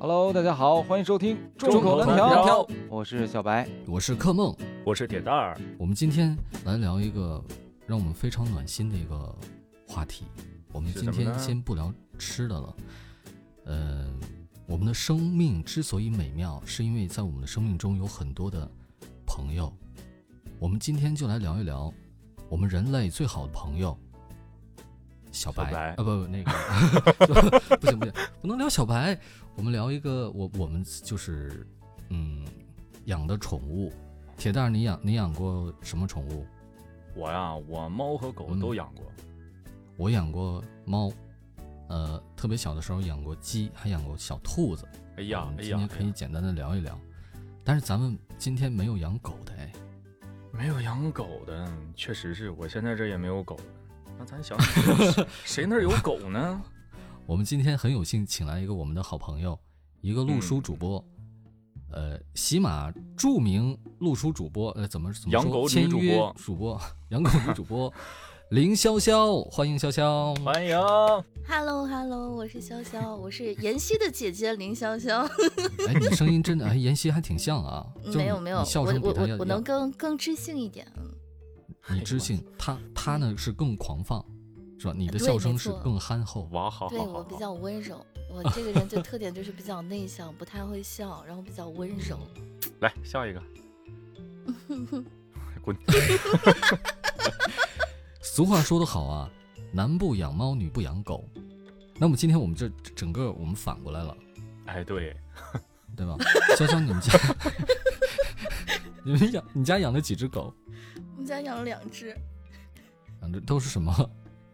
[0.00, 5.58] Hello，大家好，欢迎收听众口难调，我是小白，我是克梦，我是铁蛋儿。
[5.76, 7.42] 我们今天来聊一个
[7.84, 9.34] 让我们非常暖心的一个
[9.88, 10.24] 话题。
[10.72, 12.76] 我们今天先不聊吃的了。
[13.64, 14.06] 呃，
[14.66, 18.70] 我们的生命之所以美妙，是因为在我们的生命中有很多的
[19.26, 19.72] 朋友。
[20.60, 21.92] 我们今天就来聊一聊
[22.48, 23.98] 我们人类最好的朋友。
[25.32, 26.50] 小白啊，不不，那个
[27.76, 29.18] 不行不行，不能聊小白。
[29.58, 31.66] 我们聊一个，我我们就是
[32.10, 32.44] 嗯
[33.06, 33.92] 养的宠物。
[34.36, 36.46] 铁蛋，你养你养过什么宠物？
[37.16, 39.04] 我呀，我猫和狗都养过。
[39.96, 41.10] 我养过猫，
[41.88, 44.86] 呃，特别小的时候养过鸡，还养过小兔子。
[45.16, 46.96] 哎呀，今天可以简单的聊一聊。
[47.64, 49.72] 但是咱们今天没有养狗的哎，
[50.52, 53.58] 没有养狗的，确实是我现在这也没有狗。
[54.16, 54.56] 那咱想
[55.44, 56.62] 谁那儿有狗呢？
[57.28, 59.60] 我们今天很有幸请来一个我们的好朋友，
[60.00, 61.04] 一个录书主播，
[61.92, 66.34] 呃，喜马著名录书主播，呃，怎么怎么养 狗女主播？
[66.38, 66.80] 主播
[67.10, 67.92] 养狗女主播
[68.48, 70.74] 林潇潇，欢迎潇潇，欢迎。
[71.46, 75.26] Hello Hello，我是潇潇，我是妍希的姐姐林潇潇。
[75.86, 77.86] 哎，你声音真的，哎，妍希还挺像啊。
[78.14, 80.90] 没有没有，笑声比她要我能更更知性一点。
[81.90, 84.24] 你知性，她她呢是更狂放，
[84.78, 84.94] 是吧？
[84.96, 86.48] 你的笑声是更憨厚。
[86.52, 92.18] 哇，好，对我比较温柔，我这个人就特点就是比较内向，不太会笑，然后比较温柔。
[92.80, 93.42] 来笑一个，
[95.60, 95.76] 滚！
[98.22, 99.28] 俗话说得好啊，
[99.72, 101.28] 男不养猫，女不养狗。
[102.00, 104.16] 那么今天我们这整个我们反过来了，
[104.66, 105.16] 哎，对，
[105.96, 106.16] 对吧？
[106.56, 107.12] 潇潇，你们家，
[109.04, 110.54] 你们养你家养了几只狗？
[111.16, 112.16] 我们家养了两只，
[113.20, 113.92] 两只都是什么？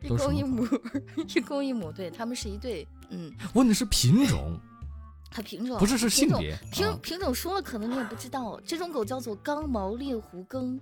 [0.04, 0.66] 一公一母，
[1.34, 2.86] 一公一母，对，他们是一对。
[3.10, 4.58] 嗯，问的是品种，
[5.30, 6.56] 它品种不是是性别。
[6.72, 10.80] 品品种说了，可能你也不知道，这种狗叫做刚毛猎狐梗，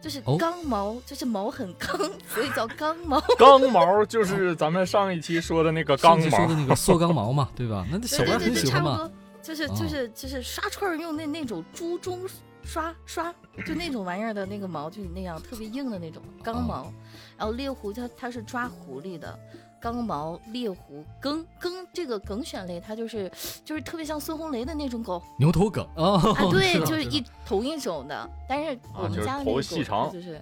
[0.00, 1.96] 就是刚毛，就是毛很刚，
[2.28, 3.20] 所以叫刚毛。
[3.38, 7.86] 刚毛就是咱们上一期说的那个刚毛，说的那个缩刚毛嘛，对吧？
[7.90, 9.10] 那小白很喜欢嘛，
[9.42, 12.18] 就是就是就是刷串用那那种猪鬃。
[12.68, 13.32] 刷刷
[13.64, 16.92] 就那种玩意儿的那个毛，就那样特别硬的那种刚毛，
[17.36, 19.38] 然后猎狐它它是抓狐狸的，
[19.80, 23.30] 刚毛猎狐梗梗这个梗犬类，它就是
[23.64, 26.20] 就是特别像孙红雷的那种狗，牛头梗啊，
[26.50, 30.40] 对，就是一同一种的，但是我们家的那个狗就是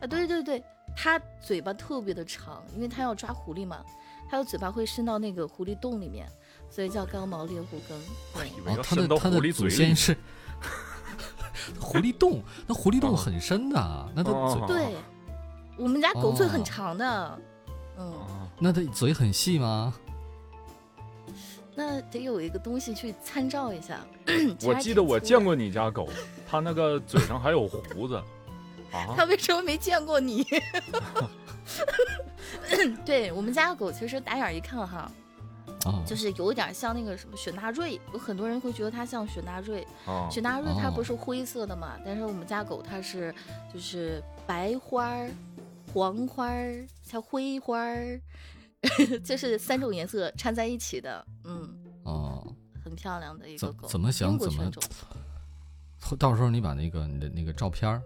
[0.00, 0.62] 啊，对对对，
[0.96, 3.84] 它嘴巴特别的长，因为它要抓狐狸嘛，
[4.30, 6.26] 它的嘴巴会伸到那个狐狸洞里面，
[6.70, 8.00] 所以叫刚毛猎狐梗。
[8.34, 8.50] 对，
[8.82, 10.16] 它的它的祖先是。
[11.78, 14.94] 狐狸洞，那狐狸洞很深的，那它嘴对，
[15.80, 17.38] 我们家狗嘴很长的，
[17.98, 18.12] 嗯，
[18.58, 19.94] 那它嘴很细吗？
[21.74, 24.00] 那得有一个东西去参照一下。
[24.62, 26.06] 我记得我见过你家狗，
[26.46, 28.16] 它那个嘴上还有胡子
[28.92, 29.14] 啊。
[29.16, 30.44] 它为什么没见过你？
[33.06, 35.10] 对我们家的狗，其实打眼一看哈。
[36.04, 39.86] 就是有点像那个什么雪纳瑞，有很多人会觉得它像雪纳瑞。
[40.30, 41.92] 雪纳瑞它不是灰色的嘛？
[42.04, 43.34] 但是我们家狗它是
[43.72, 45.30] 就是白花儿、
[45.92, 48.20] 黄花儿、像灰花儿，
[49.24, 51.26] 这是三种颜色掺在一起的。
[51.44, 51.68] 嗯，
[52.04, 53.88] 哦，很漂亮的一个狗。
[53.88, 54.70] 怎么想怎么，
[56.16, 58.00] 到时候你把那个你的那个照片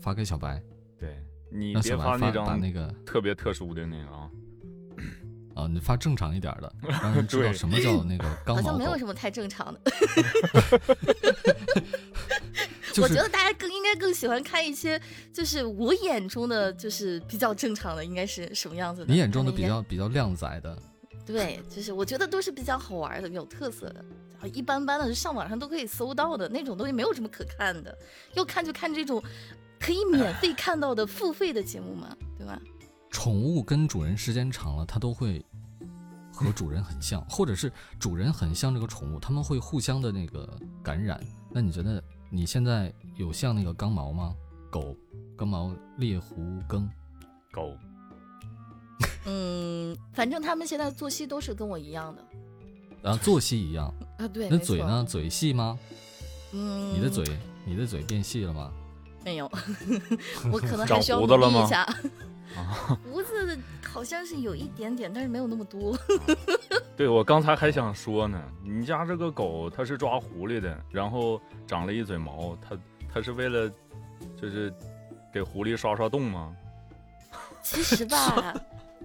[0.00, 0.62] 发给小白。
[0.98, 4.30] 对你别发那张那个特别特殊的那个啊。
[5.54, 8.62] 啊，你发正常一点的， 让人知道什么叫那个 刚毛。
[8.62, 9.80] 好像没有什么太正常的。
[13.02, 15.00] 我觉得大家更应该更喜欢看一些，
[15.32, 19.12] 就是我眼中的就是比较正常的，应该是什么样子的？
[19.12, 20.76] 你眼中的比较比较靓仔的。
[21.24, 24.04] 对，就是我觉得都是比较好玩的、有特色的。
[24.52, 27.96] 一般般的，上网上都可以搜到的那种东西，没有什么可看的。
[28.34, 29.20] 要看就看这种
[29.80, 32.60] 可以免费 看到的付费的节目嘛，对吧？
[33.10, 35.44] 宠物跟主人时间长了，它都会
[36.32, 40.48] 和主人很像，或者是主人很像这个宠物，他们会互相的那个
[40.82, 41.20] 感染。
[41.50, 42.00] 那你觉得
[42.36, 44.34] 你现在有像那个刚毛吗？
[44.70, 44.94] 狗，
[45.38, 46.86] 刚毛猎狐梗，
[47.50, 47.74] 狗。
[49.24, 53.10] 嗯，反正他们现在作息都是跟我一样的。
[53.10, 54.28] 啊，作息一样啊？
[54.28, 54.50] 对。
[54.50, 55.02] 那嘴呢？
[55.02, 55.78] 嘴细吗？
[56.52, 56.92] 嗯。
[56.92, 57.24] 你的嘴，
[57.64, 58.70] 你的嘴变细了吗？
[59.24, 59.50] 没有，
[60.52, 61.88] 我可能还需要努力一下。
[63.04, 65.96] 胡子好像是有一点点，但是没有那么多。
[66.96, 72.76] 对，我刚才还想说呢，你家这个狗它是抓狐狸的，然后长了一嘴毛，它
[73.12, 73.70] 它是为了
[74.40, 74.72] 就是
[75.32, 76.56] 给狐狸刷刷洞吗？
[77.62, 78.54] 其实吧，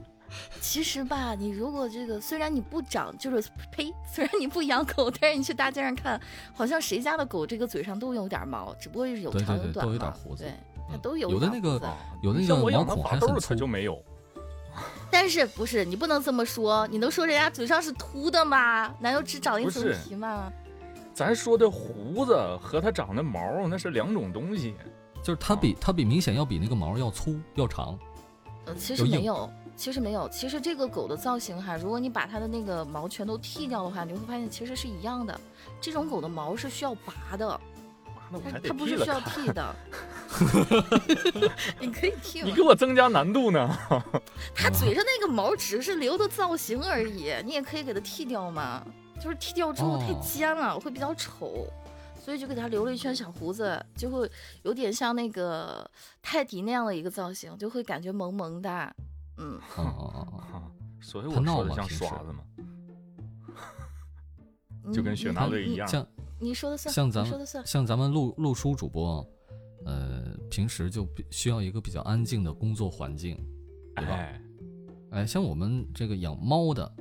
[0.61, 6.21] 其实吧，你如果这个虽然你不长，就是呸，虽然你不养狗，但是你去大街上看，
[6.53, 10.53] 好像谁家的狗这个嘴上都有点毛，只不过是有长有短都有点胡子，对，
[10.91, 11.29] 它都有。
[11.29, 11.81] 有的那个
[12.21, 14.03] 有的那个毛孔还很粗，就没有。
[15.09, 16.87] 但是不是你不能这么说？
[16.87, 18.93] 你能说人家嘴上是秃的吗？
[18.99, 20.51] 难道只长一层皮吗？
[21.13, 24.73] 咱说的胡子和它长的毛那是两种东西，
[25.21, 27.99] 就是它比它比明显要比那个毛要粗要长。
[28.65, 35.37] 呃，其实没有，其实没有，其实这个狗的造型哈，如果你把它的那个毛全都剃掉的话，你会发现其实是一样的。
[35.81, 37.59] 这种狗的毛是需要拔的，
[38.39, 39.75] 它它不是需要剃的。
[41.79, 43.69] 你可以剃，你给我增加难度呢？
[44.55, 48.85] 他嘴上那个毛只是留的造型而已，你也可以给它剃掉嘛。
[49.21, 51.67] 就是剃掉之后太尖了，会比较丑，
[52.19, 52.91] 所以就给它留了。
[52.91, 54.27] 一圈小胡子，就会
[54.63, 55.87] 有点像那个
[56.23, 58.95] 泰迪那样的一个造型，就会感觉萌萌的。
[59.37, 62.43] 嗯，哦哦哦，所以我说的像刷子嘛，
[64.91, 65.87] 就跟雪纳瑞一样。
[66.41, 69.25] 像你说的算，像咱们像咱们录录书主播，
[69.85, 73.37] 呃，平时就需要一个比较安静的工作环境，
[73.95, 74.27] 对吧？
[75.11, 76.91] 哎，像我们这个养猫的。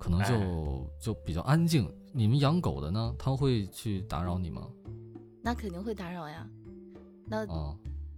[0.00, 1.92] 可能就就比较安静。
[2.12, 3.12] 你们养狗的呢？
[3.18, 4.64] 它会去打扰你吗？
[5.42, 6.46] 那肯定会打扰呀。
[7.26, 7.44] 那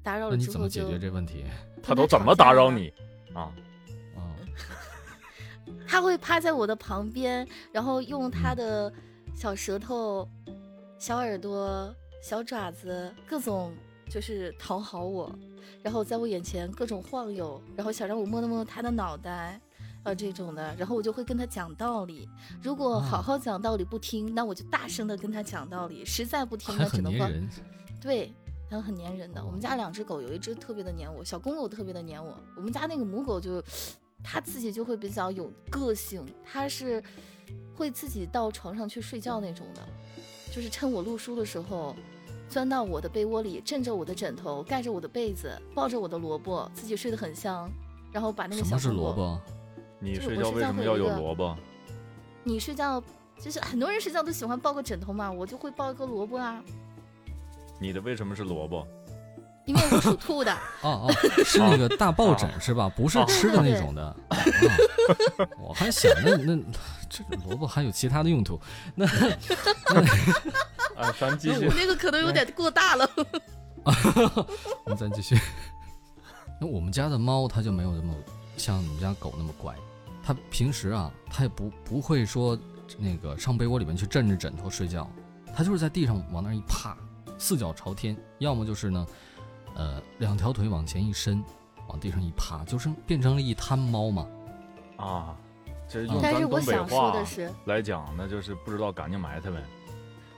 [0.03, 1.47] 打扰了之后，你怎么解决这问题？
[1.83, 2.93] 他都怎么打扰你
[3.33, 3.49] 啊？
[4.15, 4.37] 啊？
[5.89, 8.93] 他会趴在我的旁边，然后用他的
[9.35, 10.29] 小舌头、
[11.01, 11.93] 小耳朵、
[12.23, 13.73] 小爪子，各种
[14.11, 15.35] 就是讨好我，
[15.83, 19.59] 然后在我眼前各种晃悠，然后想让我摸摸他的脑袋。
[20.03, 22.29] 呃，这种的，然后我就会跟他讲道理。
[22.63, 26.05] 如果好好讲道理不听，那我就大声的跟他讲道理。
[26.05, 27.27] 实在不听，那只能说，
[27.99, 28.35] 对，
[28.69, 29.43] 它很粘人的。
[29.43, 32.39] 我们家两只狗，有一只特别的粘我，小公狗特别的粘我。
[32.57, 33.63] 我们家那个母狗就，
[34.23, 37.03] 它自己就会比较有个性，它是
[37.75, 39.83] 会自己到床上去睡觉那种的，
[40.51, 41.95] 就是趁我录书的时候，
[42.49, 47.71] 钻到我的被窝里，枕着我的枕头，盖着我的被子，抱着我的萝卜，自己睡得很香，
[48.13, 49.41] 然后把那个小萝卜。
[50.01, 51.57] 你睡觉为什么要有萝卜？
[52.43, 53.03] 你睡觉
[53.39, 56.63] 就是很多人睡觉都喜欢抱个枕头嘛，我就会抱一个萝卜啊。
[57.79, 58.87] 你的为什么是萝卜？
[59.67, 60.53] 因为我属兔的。
[60.83, 61.13] 哦哦，
[61.45, 62.89] 是那个大抱枕是吧？
[62.97, 64.17] 不是吃的那种的。
[65.63, 66.59] 我还想那那
[67.11, 68.59] 这个萝卜还有其他的用途？
[68.95, 69.05] 那
[70.97, 71.69] 啊，咱继续。
[71.77, 73.11] 那个可能有点过大了。
[74.87, 75.37] 那咱继续。
[76.61, 78.15] 那我们家的猫它就没有这么
[78.57, 79.75] 像你们家狗那么乖。
[80.23, 82.57] 它平时啊，它也不不会说
[82.99, 85.11] 那个上被窝里面去枕着枕头睡觉，
[85.55, 86.97] 它就是在地上往那一趴，
[87.39, 89.07] 四脚朝天，要么就是呢，
[89.75, 91.43] 呃，两条腿往前一伸，
[91.89, 94.27] 往地上一趴，就是变成了一滩猫嘛。
[94.99, 95.35] 啊，
[95.91, 97.13] 这用咱东北话
[97.65, 99.61] 来讲，那就是不知道赶紧埋汰呗。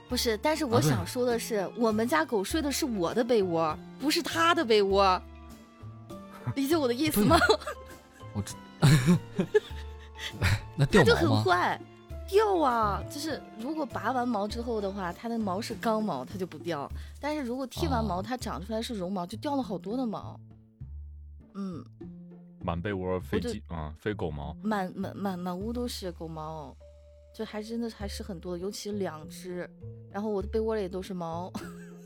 [0.09, 5.21] 不是，但是我想说的是，我们家狗睡的是我的被窝，不是它的被窝，
[6.55, 7.37] 理解我的意思吗？
[8.33, 8.55] 我知。
[10.75, 11.79] 那掉毛就很坏，
[12.27, 13.03] 掉啊！
[13.09, 16.87] 就是如果拔完毛之后的话，它的毛是刚毛，它就不掉；
[17.19, 20.39] 但是如果剃完毛，它长出来是绒毛，就掉了好多的毛。
[21.55, 21.83] 嗯，
[22.63, 26.75] 满被窝飞鸡啊，飞狗毛，满满满满屋都是狗毛，
[27.35, 29.69] 就还真的还是很多，尤其两只。
[30.11, 31.51] 然后我的被窝里都是毛。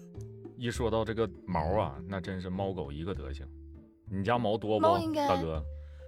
[0.58, 3.48] 一说到这个毛啊，那真是猫狗一个德行。
[4.10, 5.64] 你家毛多不，大哥？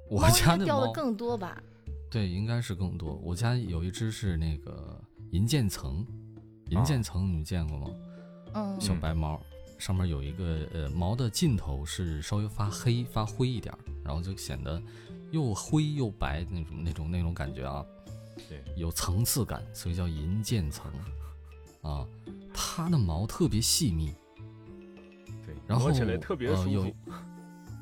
[0.09, 1.61] 我家的掉的更多吧？
[2.09, 3.13] 对，应该是更多。
[3.23, 4.99] 我家有一只是那个
[5.31, 6.03] 银渐层，
[6.71, 7.87] 银渐层你们见过吗？
[8.55, 9.39] 嗯，小白毛，
[9.77, 13.71] 上面有一个呃毛的尽头是稍微发黑发灰一点，
[14.09, 14.81] 然后就显得
[15.29, 17.85] 又灰又白那种那种那种感觉啊。
[18.49, 20.91] 对，有层次感，所以叫银渐层。
[21.83, 22.03] 啊，
[22.51, 24.11] 它的毛特别细密。
[25.45, 26.91] 对，然后起来特别舒服。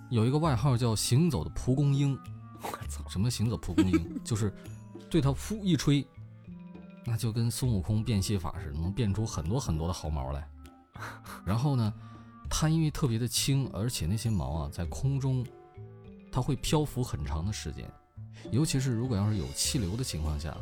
[0.09, 2.13] 有一个外号叫“行走的蒲公英
[2.61, 3.07] ”，我操！
[3.07, 3.97] 什么“行走蒲公英”？
[4.21, 4.53] 就是
[5.09, 6.05] 对它呼一吹，
[7.05, 10.45] 那就跟孙悟空变戏法似的，能变出很多很多的毫毛来。
[11.45, 11.93] 然后呢，
[12.49, 15.45] 它因为特别的轻，而且那些毛啊，在空中
[16.31, 17.89] 它会漂浮很长的时间，
[18.51, 20.55] 尤其是如果要是有气流的情况下，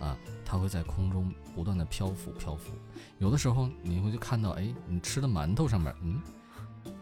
[0.00, 2.72] 啊，它会在空中不断的漂浮漂浮。
[3.18, 6.22] 有的时候你会就看到，哎，你吃的馒头上面，嗯，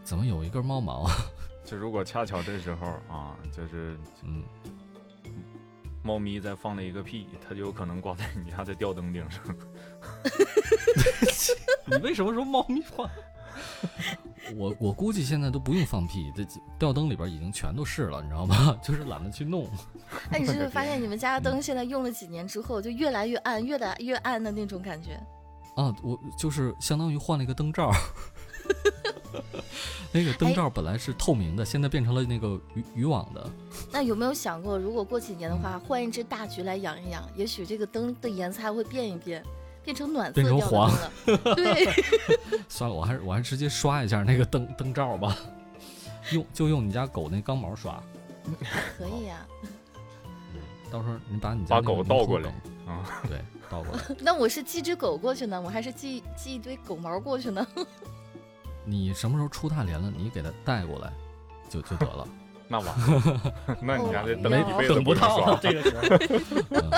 [0.03, 1.11] 怎么有一根猫毛啊？
[1.63, 4.43] 就如果恰巧这时候啊，就是嗯，
[6.01, 9.43] 猫咪在放了一个屁，它就有可能挂在你家的吊灯顶上。
[11.85, 13.09] 你为什么说猫咪放？
[14.55, 16.45] 我 我估计现在都不用放屁，这
[16.79, 18.77] 吊灯里边已经全都是了，你知道吗？
[18.83, 19.67] 就是懒得去弄。
[20.31, 25.19] 哎，你是不是 发现你们家的灯现在用了几年之后，就越来越暗，越来越暗的那种感觉？
[25.75, 27.91] 啊，我就是相当于换了一个灯罩。
[30.11, 33.49] 那个灯罩本来是透明的，现在变成了那个渔渔网的。
[33.91, 39.43] 那有没有想过，如果过几年的话，换一只大橘来养一养，也许这个灯的颜色还会变一变，
[39.87, 41.11] 变成暖色变成黄了。
[41.55, 41.87] 对，
[42.67, 45.33] 算了，我还是我还是直接刷一下那个灯灯罩吧，
[46.33, 48.03] 用就用你家狗那钢毛刷。
[48.97, 49.45] 可以呀。
[50.91, 52.49] 到时候你把你家把狗倒过来
[52.85, 53.39] 啊，对，
[53.69, 54.01] 倒过来。
[54.19, 57.65] 那我是寄只狗过去呢，我还是寄寄一堆狗毛过去呢？
[58.83, 60.11] 你什么时候出大连了？
[60.17, 61.13] 你给它带过来，
[61.69, 62.27] 就就得了。
[62.67, 65.57] 那完了，那你家这等一辈子等不到了。
[65.61, 66.41] 这个是。
[66.71, 66.91] 嗯，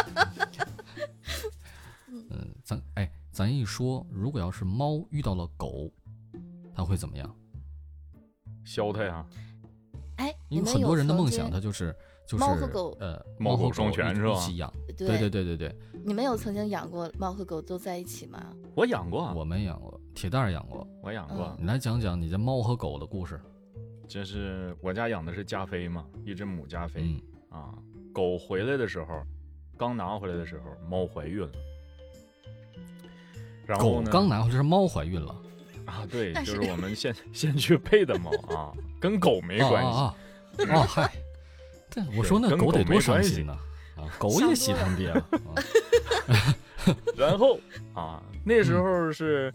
[2.69, 5.91] 咱哎，咱一说，如果要是猫遇到了狗，
[6.75, 7.35] 它会怎么样？
[8.63, 9.25] 削它呀！
[10.17, 11.95] 哎，因为很多人的梦想，它就是
[12.27, 14.33] 就是猫和狗，呃，猫狗双全是吧？
[14.33, 14.71] 一起养。
[14.95, 15.75] 对对对对对。
[16.05, 18.53] 你们有曾经养过猫和狗都在一起吗？
[18.75, 19.99] 我养过，我没养过。
[20.13, 21.57] 铁蛋养过，我养过。
[21.59, 23.41] 你来讲讲你家猫和狗的故事。
[24.07, 27.19] 这是我家养的是加菲嘛，一只母加菲。
[27.49, 27.73] 啊，
[28.13, 29.23] 狗回来的时候，
[29.75, 31.51] 刚拿回来的时候，猫怀孕了。
[33.69, 35.35] 然后狗刚拿回来是猫怀孕了。
[35.85, 39.99] 啊，对，就是我们先先去配的猫啊，跟狗没关系。
[39.99, 40.15] 啊
[40.87, 41.11] 嗨，
[41.91, 43.55] 对，我说那狗得多伤心呢。
[43.95, 45.13] 啊，狗也喜欢爹。
[47.15, 47.59] 然后
[47.93, 49.53] 啊，那时候是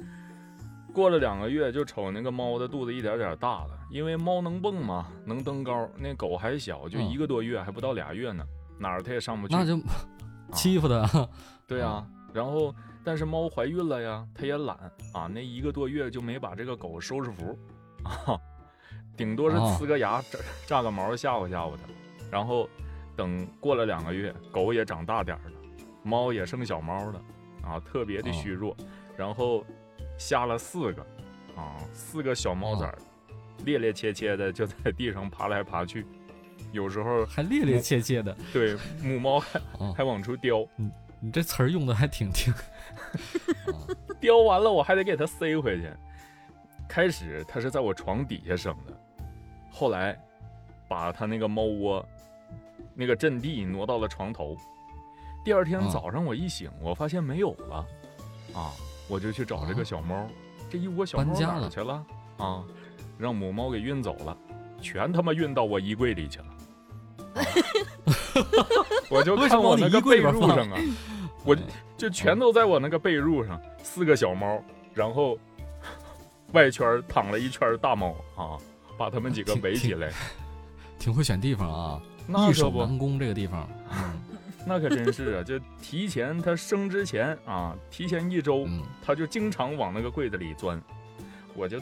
[0.93, 5.89] 过了两个月，就瞅那个猫的肚子一点点大了，因为猫能蹦嘛，能登高。
[5.97, 8.45] 那狗还小，就一个多月，还不到俩月呢，
[8.79, 9.55] 哪儿它也上不去。
[9.55, 9.77] 那就
[10.53, 11.29] 欺负它。
[11.67, 14.77] 对啊，然后但是猫怀孕了呀，它也懒
[15.13, 17.59] 啊，那一个多月就没把这个狗收拾服。
[18.05, 18.41] 啊，
[19.17, 21.83] 顶多是呲个牙、炸炸个毛吓唬吓唬它。
[22.31, 22.69] 然后
[23.15, 25.53] 等过了两个月，狗也长大点了。
[26.03, 27.21] 猫也生小猫了，
[27.63, 28.77] 啊，特别的虚弱，
[29.17, 29.65] 然后
[30.19, 31.03] 下了四个，
[31.57, 32.99] 啊，四个小猫崽儿，
[33.65, 36.07] 趔趔趄趄的就在地上爬来爬去，
[36.73, 39.61] 有时候还趔趔趄趄的，对，母猫还
[39.97, 42.53] 还往出叼，你你这词儿用的还挺挺，
[44.21, 45.91] 叼完了我还得给它塞回去。
[46.89, 48.93] 开始它是在我床底下生的，
[49.71, 50.19] 后来
[50.87, 52.07] 把它那个猫窝
[52.95, 54.57] 那个阵地挪到了床头。
[55.45, 57.87] 第二天早上我一醒，我发现没有了，
[58.55, 58.71] 啊，
[59.09, 60.27] 我就去找这个小猫，
[60.71, 62.07] 这一窝小猫哪去了？
[62.39, 62.65] 啊，
[63.19, 64.37] 让母猫给运走了，
[64.81, 66.47] 全他妈运到我衣柜里去了。
[69.11, 70.79] 我就看我那个被褥上啊，
[71.45, 71.57] 我
[72.05, 75.39] 就全都在我那个被褥上，四个小猫，然后
[76.53, 78.61] 外圈躺了一圈大猫啊，
[78.99, 80.13] 把他们几个围起来，
[80.99, 82.03] 挺会选地方啊，
[82.47, 83.67] 易守难攻这个地方。
[84.69, 85.43] 那可真是啊！
[85.43, 88.69] 就提前他生之前啊，提前一周，
[89.03, 90.79] 他就经常往那个柜子里钻，
[91.55, 91.81] 我就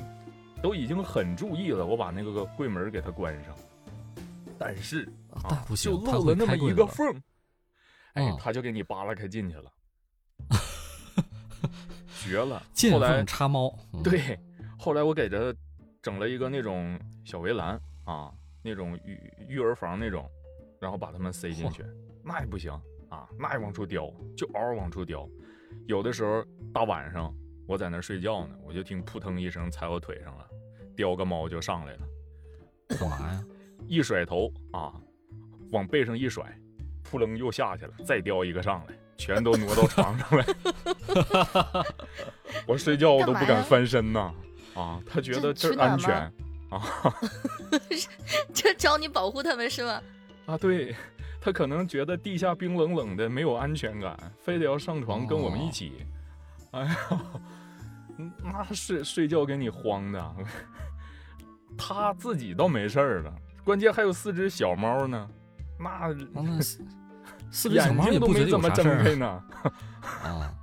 [0.62, 3.52] 都已经很注意了，我把那个柜门给他关上。
[4.56, 5.08] 但是
[5.42, 7.20] 啊，就漏了那么一个缝，
[8.12, 9.64] 哎，他就给你扒拉开进去了，
[12.22, 12.62] 绝了！
[12.90, 14.38] 后来插猫，对，
[14.78, 15.54] 后来我给他
[16.00, 20.28] 整了一个那种小围栏啊，那种育育儿房那种，
[20.80, 21.84] 然后把它们塞进去。
[22.24, 22.72] 那也不行
[23.08, 25.28] 啊，那也往出叼，就嗷嗷往出叼。
[25.86, 27.34] 有的时候大晚上
[27.66, 30.46] 我在那睡觉呢，我就听扑腾一声踩我腿上了，
[30.96, 32.08] 叼个猫就上来了。
[32.88, 33.44] 干嘛呀？
[33.88, 34.94] 一甩头啊，
[35.72, 36.44] 往背上一甩，
[37.02, 40.44] 扑棱又下去了，再叼一个上来，全都挪到床上来。
[42.66, 44.32] 我睡觉我都不敢翻身呐，
[44.74, 46.12] 啊，他觉得这安全
[46.70, 46.82] 啊。
[48.52, 50.02] 这找你保护他们是吗？
[50.46, 50.94] 啊，对。
[51.44, 56.06] 他可能觉得地下冰冷冷的，没有安全感，非得要上床跟我们一起。
[56.70, 56.96] 哎呀，
[58.44, 60.34] 那睡睡觉给你慌的。
[61.76, 65.28] 他自己倒没事儿了，关键还有四只小猫呢。
[65.80, 66.14] 那
[67.52, 69.26] 四只小猫都没怎么睁开呢。
[70.24, 70.54] 啊，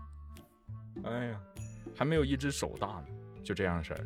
[1.03, 1.39] 哎呀，
[1.95, 3.05] 还没有一只手大呢，
[3.43, 4.05] 就这样式儿。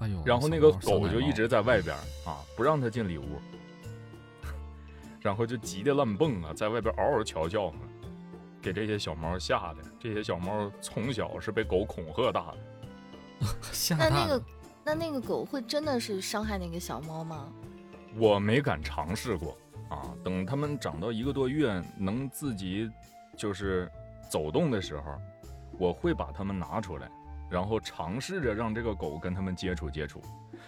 [0.00, 3.24] 哎呦，然后那个狗就一直在外边 啊，不让它进里屋。
[5.20, 7.74] 然后就急得乱蹦啊，在外边嗷嗷瞧叫啊，
[8.62, 9.78] 给这些小猫吓的。
[9.98, 14.44] 这些小猫从小是被狗恐吓大的， 吓那那个
[14.84, 17.48] 那那个狗会真的是伤害那个小猫吗？
[18.14, 20.14] 我没敢尝试过啊。
[20.24, 22.90] 等它们长到一个多月，能自己
[23.36, 23.90] 就是
[24.28, 25.18] 走动的时候，
[25.78, 27.10] 我会把它们拿出来，
[27.50, 30.20] 然后尝试着让这个狗跟它们接触接触。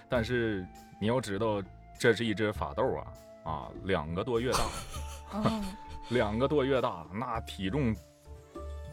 [0.08, 0.66] 但是
[1.00, 1.62] 你要知道，
[1.98, 3.12] 这是一只法斗啊
[3.44, 5.40] 啊，两个多月大，
[6.10, 7.94] 两个多月大，那体重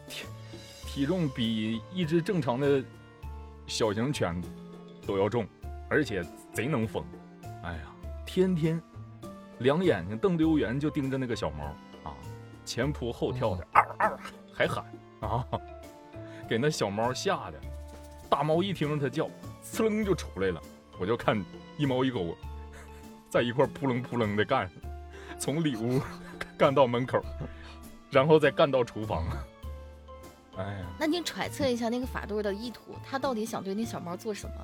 [0.08, 0.26] 体
[0.86, 2.82] 体重比一只正常的
[3.66, 4.40] 小型犬
[5.06, 5.46] 都要重，
[5.88, 7.04] 而且贼能疯。
[7.62, 7.82] 哎呀，
[8.24, 8.80] 天天
[9.58, 11.64] 两眼睛瞪得溜圆，就盯着那个小猫
[12.04, 12.12] 啊，
[12.64, 14.18] 前扑后跳的，嗷嗷
[14.52, 14.84] 还喊
[15.20, 15.46] 啊，
[16.48, 17.60] 给那小猫吓的。
[18.28, 19.30] 大猫一听它叫，
[19.64, 20.60] 呲楞就出来了。
[20.98, 21.42] 我就看
[21.76, 22.36] 一猫一狗
[23.30, 24.70] 在一块扑棱扑棱的干，
[25.38, 26.00] 从里屋
[26.58, 27.22] 干到门口，
[28.10, 29.24] 然后再干到厨房。
[30.56, 34.54] 哎呀，那你揣测一下那个法队的意图，他到底想对那小猫做什么？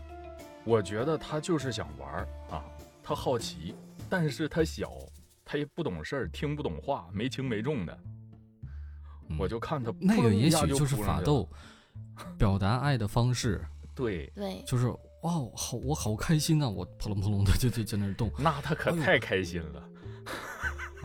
[0.64, 2.64] 我觉得他就是想玩啊，
[3.02, 3.74] 他好奇，
[4.12, 4.92] 但是他小，
[5.42, 7.98] 他也不懂事儿，听不懂话，没轻没重的。
[9.38, 11.48] 我就看他那个也许就是法斗
[12.36, 13.64] 表达爱的方式。
[13.96, 14.94] 对对，就是。
[15.22, 16.68] 哇，好，我好开心呐！
[16.68, 19.80] 我扑棱扑棱的就就在那儿动，那他可太开心了。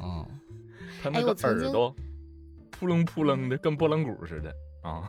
[0.01, 0.27] 啊，
[1.01, 1.95] 他那个耳朵
[2.71, 5.07] 扑棱扑棱的，跟拨浪鼓似的啊。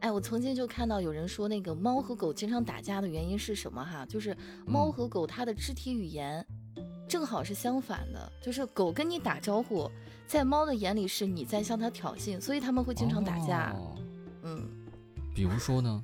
[0.00, 3.84] 哎，我曾经就看到有人说，那个猫和狗经常打架的原因是什么？
[3.84, 4.34] 哈，就是
[4.66, 6.44] 猫和狗它的肢体语言
[7.08, 9.90] 正好是相反的，就是狗跟你打招呼，
[10.26, 13.74] 在猫的眼里是你在向它挑衅，所以他们会经常打架。
[14.42, 14.68] 嗯，
[15.34, 16.02] 比如说呢？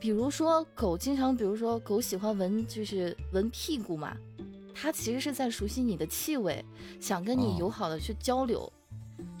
[0.00, 4.16] 比如说狗经常，比如说狗喜欢闻，就是闻屁股嘛，
[4.72, 6.64] 它其实是在熟悉你的气味，
[7.00, 8.72] 想跟你友好的去交流。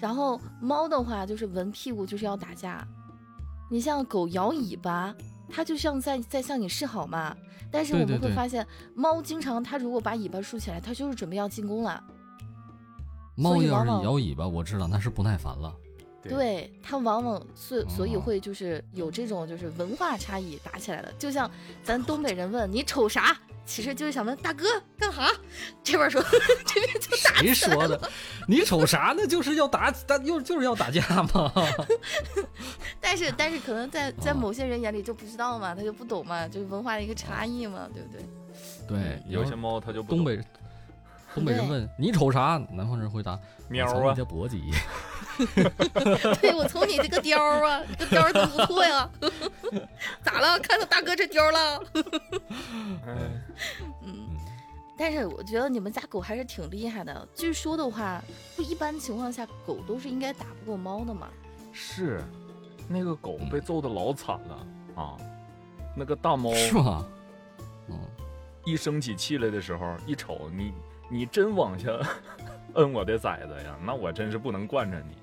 [0.00, 2.86] 然后猫的话就是闻屁股就是要打架。
[3.70, 5.14] 你像狗摇尾巴，
[5.50, 7.36] 它就像在在向你示好嘛。
[7.70, 12.02] 但是我们会发现，猫经常它如果把尾巴竖起来，它就是准备要进攻了。
[13.34, 15.74] 猫要是摇尾巴，我知道那是不耐烦了。
[16.22, 21.50] 对它往往所所以会就是有这种就是文化差异打起来的，就像
[21.82, 24.64] 咱东北人问你瞅啥，其实就是想问大哥
[24.98, 25.30] 干哈，
[25.84, 26.22] 这边说
[26.64, 27.34] 这边就打。
[27.42, 28.10] 谁说的？
[28.48, 29.26] 你瞅啥呢？
[29.26, 31.02] 就是要打打又就是要打架
[31.34, 31.52] 吗？
[32.98, 38.22] 但是但是可能在在某些人眼里就不知道嘛，他就不懂嘛，就是文化的一个差异嘛，对不对？
[38.88, 40.40] 对，有些猫它就东北。
[41.38, 44.56] 东北人问你瞅啥，南方人回答喵啊，你的脖子。
[46.40, 49.08] 对，我瞅你这个貂啊，这个貂真不错呀。
[50.24, 50.58] 咋了？
[50.58, 51.84] 看到大哥这貂了？
[54.02, 54.36] 嗯，
[54.98, 57.28] 但是我觉得你们家狗还是挺厉害的。
[57.36, 58.20] 据说的话，
[58.56, 61.28] 不一般情况下狗都是应该打不过猫的嘛。
[61.72, 62.20] 是，
[62.88, 64.66] 那个狗被揍的老惨了
[65.00, 65.16] 啊。
[65.94, 67.06] 那个大猫是吗？
[67.88, 67.96] 嗯，
[68.64, 70.72] 一生起气来的时候，一瞅你。
[71.08, 71.90] 你真往下
[72.74, 73.76] 摁我的崽子呀？
[73.84, 75.16] 那我真是不能惯着你。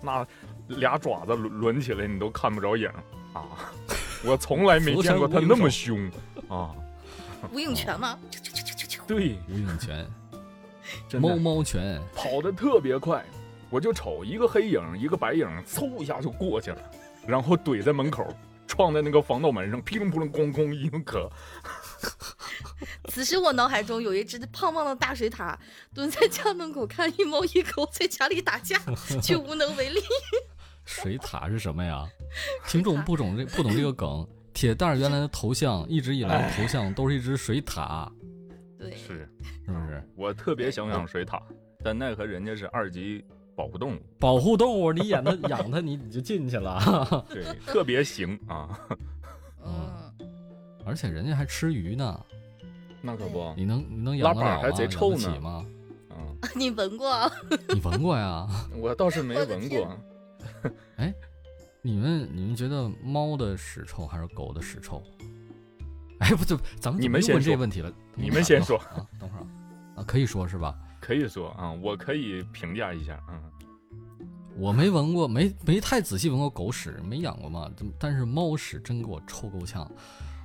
[0.00, 0.26] 那
[0.66, 2.88] 俩爪子抡抡起来，你都看不着影
[3.32, 3.72] 啊！
[4.24, 6.10] 我从来没见过他那么凶
[6.48, 6.74] 啊！
[7.52, 8.18] 无影拳吗？
[9.06, 10.06] 对，无影拳，
[11.20, 13.24] 猫猫拳，跑得特别快。
[13.70, 16.78] 我就瞅一个黑影，一个白影，嗖一下就过去了，
[17.26, 18.26] 然后怼在门口，
[18.66, 21.30] 撞在那个防盗门上，噼里扑棱咣咣一磕。
[23.08, 25.56] 此时我脑海中有一只胖胖的大水獭
[25.94, 28.78] 蹲在家门口看一猫一狗在家里打架，
[29.22, 30.00] 却无能为力。
[30.84, 32.04] 水獭是什么呀？
[32.66, 34.26] 听众不懂这不懂这个梗。
[34.52, 38.10] 铁蛋原来的头像一直以来的头像都是一只水獭。
[38.78, 39.28] 对，是
[39.64, 40.02] 是不是？
[40.16, 41.40] 我特别想养水獭，
[41.82, 43.24] 但奈何人家是二级
[43.56, 44.00] 保护动物。
[44.18, 47.24] 保护动物，你养它养它，你你就进去了。
[47.30, 48.78] 对，特别行啊。
[49.64, 50.11] 嗯，
[50.84, 52.20] 而且人家还吃鱼呢。
[53.00, 55.66] 那可不，你能你能养得了吗还贼臭呢吗？
[56.10, 57.30] 嗯， 你闻过？
[57.68, 58.46] 你闻过呀？
[58.78, 59.98] 我倒是没闻过。
[60.96, 61.12] 哎，
[61.82, 65.02] 你们你们觉得猫的屎臭还是狗的屎臭？
[66.20, 69.04] 哎，不就咱们你们先问这问题了，你们先说啊。
[69.18, 69.46] 等会儿
[69.96, 70.78] 啊，可以说是吧？
[71.00, 73.20] 可以说啊，我可以评价一下。
[73.28, 73.42] 嗯，
[74.56, 77.68] 我没闻过，没没太仔细闻过狗屎，没养过嘛。
[77.98, 79.90] 但是猫屎真给我臭够呛。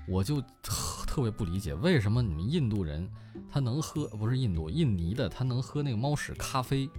[0.07, 3.07] 我就特特别不理解，为什么你们印度人
[3.51, 6.89] 他能喝不是印度印尼的他能喝那个猫屎咖啡？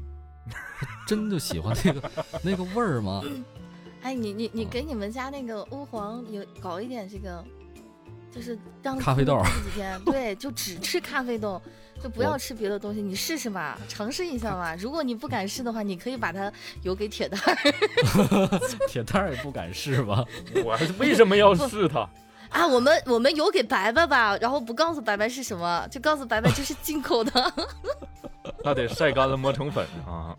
[0.51, 2.11] 他真就喜欢那个
[2.43, 3.23] 那个味儿吗？
[4.03, 7.45] 哎，你你你给你们家那个欧皇有搞一点这个，
[8.31, 11.61] 就是当咖啡豆这几天对，就只吃咖啡豆，
[12.03, 13.03] 就不要吃别的东西。
[13.03, 14.75] 你试试嘛，尝试一下嘛。
[14.77, 16.51] 如果你不敢试的话，你可以把它
[16.83, 17.57] 邮给铁蛋儿。
[18.89, 20.25] 铁蛋儿也不敢试吧？
[20.65, 22.09] 我为什么要试它？
[22.51, 27.53] 啊，我们我们有给白白吧，然后不告诉白白是什么，就告诉白白这是进口的。
[28.65, 30.35] 那得晒干了磨成粉啊。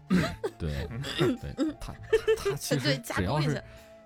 [0.57, 1.93] 对对，他
[2.37, 3.63] 他其 实只要是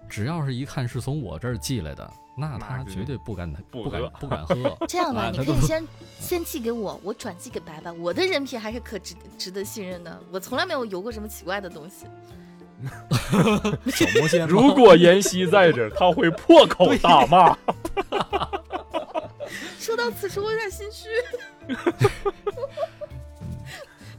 [0.10, 4.56] 只要是一看是从我这儿寄来的，那他绝对不敢不敢不敢喝。
[4.88, 5.88] 这样吧，你可以先
[6.20, 7.92] 先寄给我，我转寄给白白。
[7.94, 12.06] 我的人品还是可值值得信任的，我从来没有邮过什么奇怪的东西。
[13.90, 17.58] 小魔仙，如果妍希在这，他会破口大骂。
[19.80, 21.10] 说到此处，我有点心虚。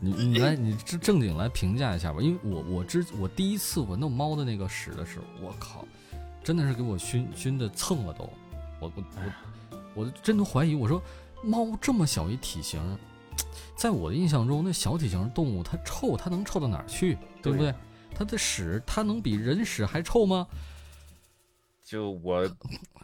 [0.00, 5.86] 你你来，你正正经来评价一下吧，因为我我之我第一次闻到猫的那个屎的时候，我靠，
[6.42, 8.30] 真的是给我熏熏的蹭了都，
[8.80, 9.32] 我我我
[9.94, 11.02] 我真的怀疑，我说
[11.42, 12.80] 猫这么小一体型，
[13.74, 17.74] 在我的印象中，那小体型动物它臭，它能臭到哪儿去，对不对？
[18.14, 20.46] 它的屎，它能比人屎还臭吗？
[21.84, 22.48] 就我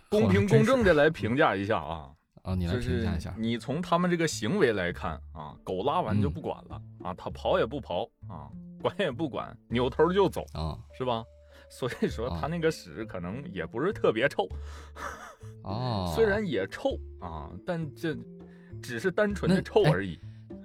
[0.08, 2.10] 公平公正的来评价一下啊。
[2.42, 3.34] 啊，你来评价一下。
[3.36, 8.48] 你从他们这个行为来看啊，狗拉完就不管了啊，它刨也不刨啊，
[8.80, 11.22] 管也不管，扭头就走啊，是吧？
[11.68, 14.48] 所以说它那个屎可能也不是特别臭
[15.62, 18.16] 啊，虽然也臭啊，但这
[18.82, 20.18] 只是单纯的臭而已。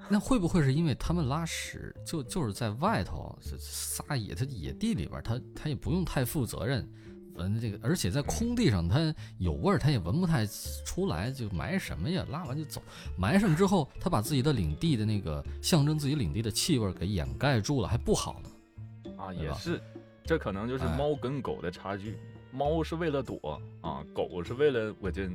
[0.08, 6.90] 那会不会是因为他们拉屎就就是在外头撒野，它野地里边，它它也不用太负责任。
[7.36, 10.46] 闻这个，而且在空地上，它有味儿，它也闻不太
[10.86, 12.26] 出来，就埋什么呀？
[12.30, 12.82] 拉完就走，
[13.18, 19.14] 埋上之后，它把自己的领地的那个象征自己领地的气味给掩盖住了，还不好呢。
[19.18, 19.82] 啊，也是，
[20.24, 22.18] 这可能就是猫跟狗的差距。
[22.52, 25.30] 猫是为了躲啊，狗是为了我这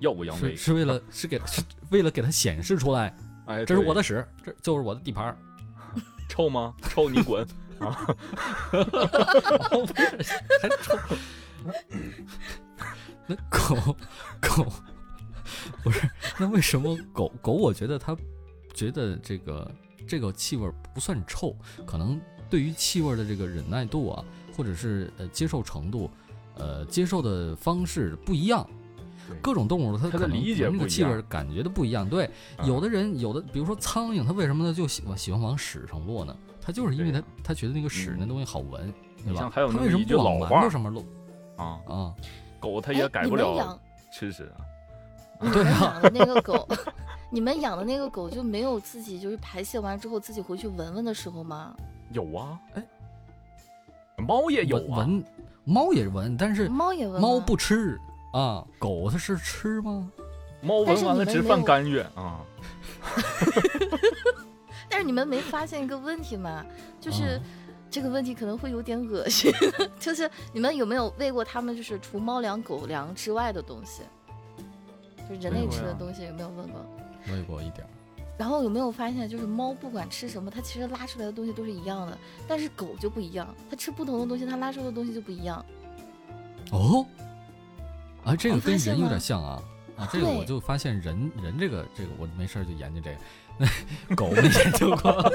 [0.00, 3.14] 耀武扬威，是为了是给是为了给它显示出来，
[3.46, 5.36] 哎，这是我的屎，这就是我的地盘，
[6.28, 6.74] 臭吗？
[6.82, 7.46] 臭你滚。
[7.80, 8.16] 啊，
[8.70, 10.96] 不是还臭？
[13.26, 13.96] 那狗
[14.40, 14.66] 狗
[15.82, 16.08] 不是？
[16.38, 17.52] 那为什么狗狗？
[17.52, 18.16] 我觉得它
[18.74, 19.70] 觉得这个
[20.06, 21.54] 这个气味不算臭，
[21.86, 24.24] 可能对于气味的这个忍耐度啊，
[24.56, 26.10] 或者是呃接受程度，
[26.56, 28.68] 呃接受的方式不一样。
[29.42, 32.08] 各种动物它它的理解那个气味感觉的不一样。
[32.08, 32.30] 对，
[32.64, 36.34] 有的人有的，比如说苍蝇，它为什么它就喜欢喜欢往屎上落呢？
[36.68, 38.92] 他就是因为他他觉得那个屎那东西好闻，
[39.24, 39.50] 对吧？
[39.54, 41.02] 他为什么不往馒头上面落？
[41.56, 42.14] 啊啊！
[42.60, 43.80] 狗它也改不了
[44.12, 44.52] 吃屎
[45.40, 45.40] 啊！
[45.40, 46.68] 你们养的那个狗，
[47.32, 51.74] 你们养的那个狗就没有自己就是排泄完之后自己回去闻闻的时候吗？
[52.12, 52.84] 有啊，哎，
[54.18, 55.24] 猫也有闻，
[55.64, 57.98] 猫也闻，但是猫也闻，猫不吃
[58.34, 60.06] 啊，狗它是吃吗？
[60.60, 62.44] 猫闻完了直犯干哕啊。
[64.88, 66.64] 但是你们没发现一个问题吗？
[67.00, 67.40] 就是
[67.90, 69.52] 这个问题可能会有点恶心。
[70.00, 71.76] 就是你们有没有喂过它们？
[71.76, 74.02] 就是除猫粮、狗粮之外的东西，
[75.28, 76.84] 就是人类吃的东西有没有问过？
[77.30, 77.86] 喂过一点。
[78.38, 85.64] 然后有没有发现，就是猫不管吃什么，它其实拉出来的东西都是一样的，但是狗就不一样，它吃不同的东西，它拉出的东西就不一样。
[86.70, 87.04] 哦，
[88.24, 89.60] 啊，这个跟人有点像啊
[89.96, 90.08] 啊！
[90.12, 93.16] 这个我就发现人人这个这个，我没事就研究这个。
[94.16, 95.10] 狗没研究过，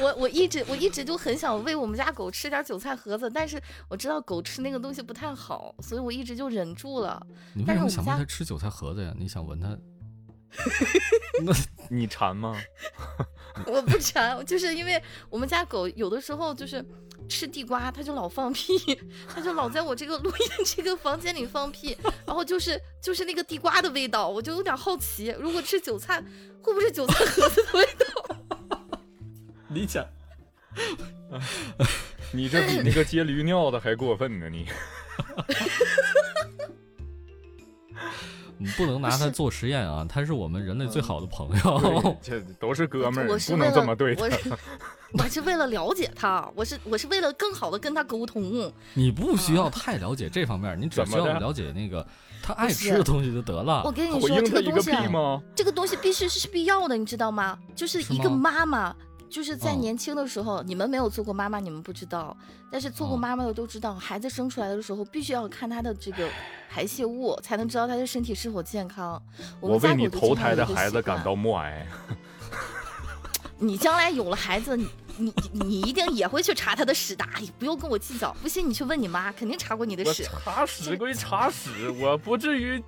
[0.00, 7.20] 我我一直我一直就很想喂我们家狗吃点韭菜盒子，但是我知道狗吃那个东西不太好，所以我一直就忍住了。
[7.54, 9.14] 你为什么想喂它吃韭菜盒子呀？
[9.18, 9.76] 你想闻它？
[11.44, 11.52] 那
[11.90, 12.56] 你馋吗？
[13.66, 16.82] 我不馋，就是因为我们家狗有的时候就是
[17.28, 18.78] 吃地瓜，他就老放屁，
[19.28, 26.20] 他就老在我这个录音这个房间里放屁，然后就是就是那个地瓜的味道，我就有点好奇，如果吃韭菜，
[26.62, 28.06] 会不会是韭菜盒子的味道？
[29.68, 30.04] 理解。
[32.32, 34.66] 你这比那个接驴尿的还过分呢，你。
[38.60, 40.04] 你不能拿它做实验啊！
[40.08, 44.26] 它是我们人类最好的朋友，这都是哥们儿，不能这么对他。
[45.12, 48.72] 我是为了了解他，我是我是为了更好的跟他沟通。
[48.94, 52.06] 你不需要太了解这方面，你只需要了解那个
[52.42, 53.82] 他爱吃的东西就得了。
[53.84, 54.90] 我跟你说，这个东西，
[55.54, 57.58] 这个东西必须是必要的，你知道吗？
[57.74, 58.94] 就是一个妈妈。
[59.30, 62.34] 就是在年轻的时候，你们没有做过妈妈，你们不知道。
[62.72, 66.26] 但是做过妈妈的都知道，孩子生出来的时候，必须要看他的这个
[66.70, 69.22] 排泄物，才能知道他的身体是否健康。
[69.60, 71.86] 我为你投胎的孩子感到默哀。
[73.58, 77.24] 你将来有了孩子，你你你一定也会去查他的屎的，
[77.58, 78.34] 不用跟我计较。
[78.42, 80.24] 不信你去问你妈，肯定查过你的屎。
[80.44, 82.82] 查屎归查屎，我不至于。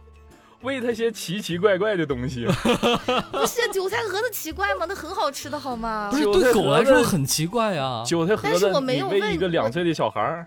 [0.62, 2.44] 喂他些奇奇怪怪的东西，
[3.32, 4.84] 不是韭菜盒子奇怪吗？
[4.86, 6.10] 那很好吃的好吗？
[6.12, 8.04] 不是对狗来说很奇怪呀。
[8.06, 10.46] 韭菜盒子，但是我没有喂一个两岁的小孩儿，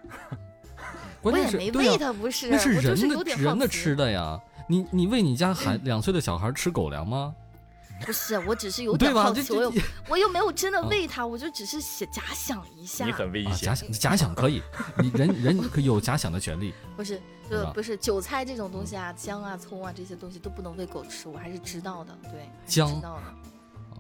[1.19, 4.39] 关键是喂他不是，那是人的人的吃的呀。
[4.69, 7.33] 你你喂你家孩两岁的小孩吃狗粮吗？
[8.05, 9.73] 不是，我只是有点好奇，我又
[10.09, 13.05] 我又没有真的喂它，我就只是想假想一下。
[13.05, 14.61] 你很危险，假想假想可以，
[14.99, 16.73] 你人人可以有假想的权利。
[16.97, 22.17] 不是，就不是韭菜这种东西啊，姜啊、葱啊这些东西都不能喂狗吃，我还是知道的。
[22.23, 23.33] 对，姜知道的。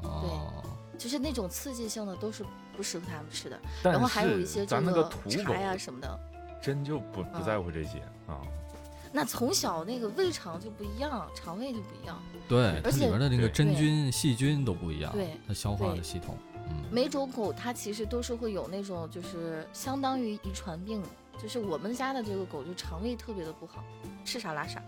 [0.01, 3.57] 对，就是那种刺激性的都是不适合它们吃的。
[3.83, 6.19] 然后还有一些这个柴呀什么的，
[6.61, 8.41] 真就不不在乎这些啊。
[9.15, 12.19] 那从小那个胃肠就不一样，肠胃就不一样。
[12.49, 15.13] 对，而且里边的那个真菌、细菌都不一样。
[15.13, 16.35] 对，它消化的系统。
[16.67, 16.83] 嗯。
[16.91, 21.03] 每种狗它其实都是会有那种，就是相当于遗传病。
[21.41, 23.83] 就是我们家的这个狗就肠胃特别的不好，
[24.23, 24.81] 吃啥拉啥。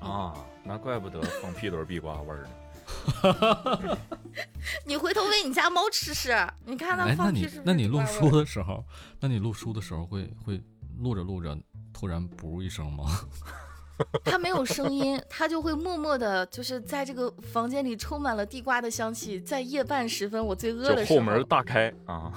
[0.00, 3.98] 啊，那怪不得放屁都是地瓜味儿的。
[4.84, 7.62] 你回头喂你家猫吃吃，你看它放屁是。
[7.64, 8.84] 那你录书的时候，
[9.20, 10.60] 那你录书的时候会会
[10.98, 11.56] 录着录着。
[11.94, 13.04] 突然噗一声吗？
[14.24, 19.40] 他没有声音，他就会默默的，就是在这个房间里充满了地瓜的香气。
[19.40, 22.32] 在夜半时分，我最饿的时候，后门大开啊，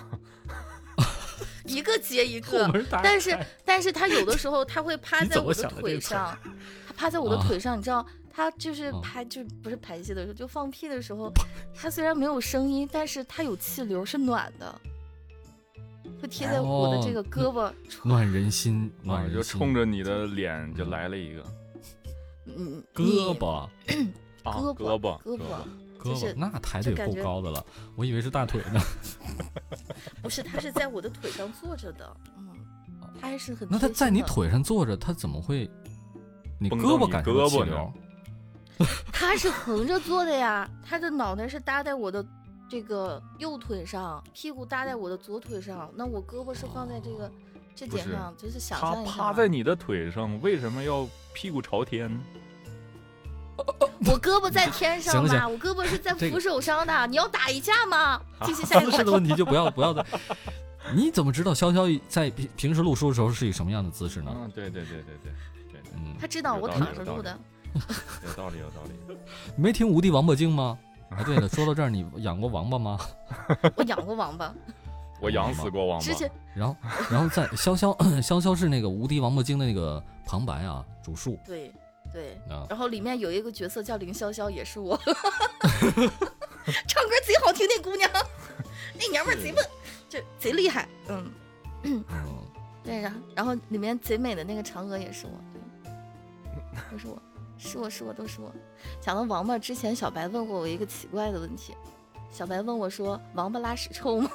[1.65, 2.71] 一个接一个。
[3.03, 6.37] 但是，但是他有的时候，他会趴在我的腿上，
[6.87, 11.33] 他趴在我的腿上，你知道，他就是排，就不是排泄的时候，就放屁的时候，
[11.73, 14.79] 他虽然没有声音，但是他有气流，是暖的。
[16.21, 17.71] 会贴在我的这个胳膊，
[18.03, 21.43] 暖人心，暖就冲着你的脸就来了一个，
[22.45, 23.67] 嗯， 胳膊，
[24.43, 25.19] 胳膊，胳膊，
[25.99, 27.63] 胳膊，那抬得够高的了，
[27.95, 28.79] 我以为是大腿呢。
[30.21, 32.47] 不是，他是在我的腿上坐着的，嗯，
[33.21, 33.67] 他还是很。
[33.69, 35.69] 那他在你腿上坐着，他怎么会？
[36.59, 37.93] 你胳膊感胳膊流？
[39.11, 42.25] 他是横着坐的呀，他的脑袋是搭在我的。
[42.69, 47.31] 这个右腿上，屁股搭在我的左腿上，那我胳膊是放在这个
[47.75, 49.11] 这点上，就是想象一下。
[49.11, 52.09] 他趴在你的腿上，为什么要屁股朝天？
[54.05, 57.07] 我胳膊在天上嘛，我胳膊是在扶手上的。
[57.07, 58.21] 你要打一架吗？
[58.43, 60.05] 继续 下一个问题就不要 不要再。
[60.93, 64.31] 你怎么知道潇潇在平平时录书的时候是以什么样的姿势呢？
[64.33, 65.31] 嗯，对对对对对
[65.71, 67.37] 对，嗯，他知道我躺着录的。
[68.25, 69.17] 有道理有道理。
[69.57, 70.77] 没听《无敌王八精》吗？
[71.09, 72.99] 哎，对了，说到这儿，你养过王八吗？
[73.75, 74.53] 我养过王八，
[75.21, 76.05] 我养死过王八。
[76.05, 76.75] 之前，然后，
[77.09, 81.39] 然后在潇潇， 潇潇是那个《无敌王八精》的那个旁白啊，主述。
[81.45, 81.71] 对
[82.13, 82.37] 对，
[82.69, 84.97] 然后里面有一个角色叫林潇潇，也是我，
[86.87, 88.09] 唱歌贼好听那姑娘，
[88.99, 89.63] 那娘们儿贼笨，
[90.09, 91.31] 就贼厉害，嗯
[91.83, 92.03] 嗯，
[92.83, 95.31] 对，然后然后里面贼美的那个嫦娥也是我，
[95.83, 95.91] 对，
[96.91, 97.21] 都是我。
[97.57, 98.53] 是我是我都是我，
[99.01, 101.73] 讲到王八之前，小白问过我一个奇怪的问题。
[102.29, 104.29] 小白问我说：“王八拉屎臭吗？”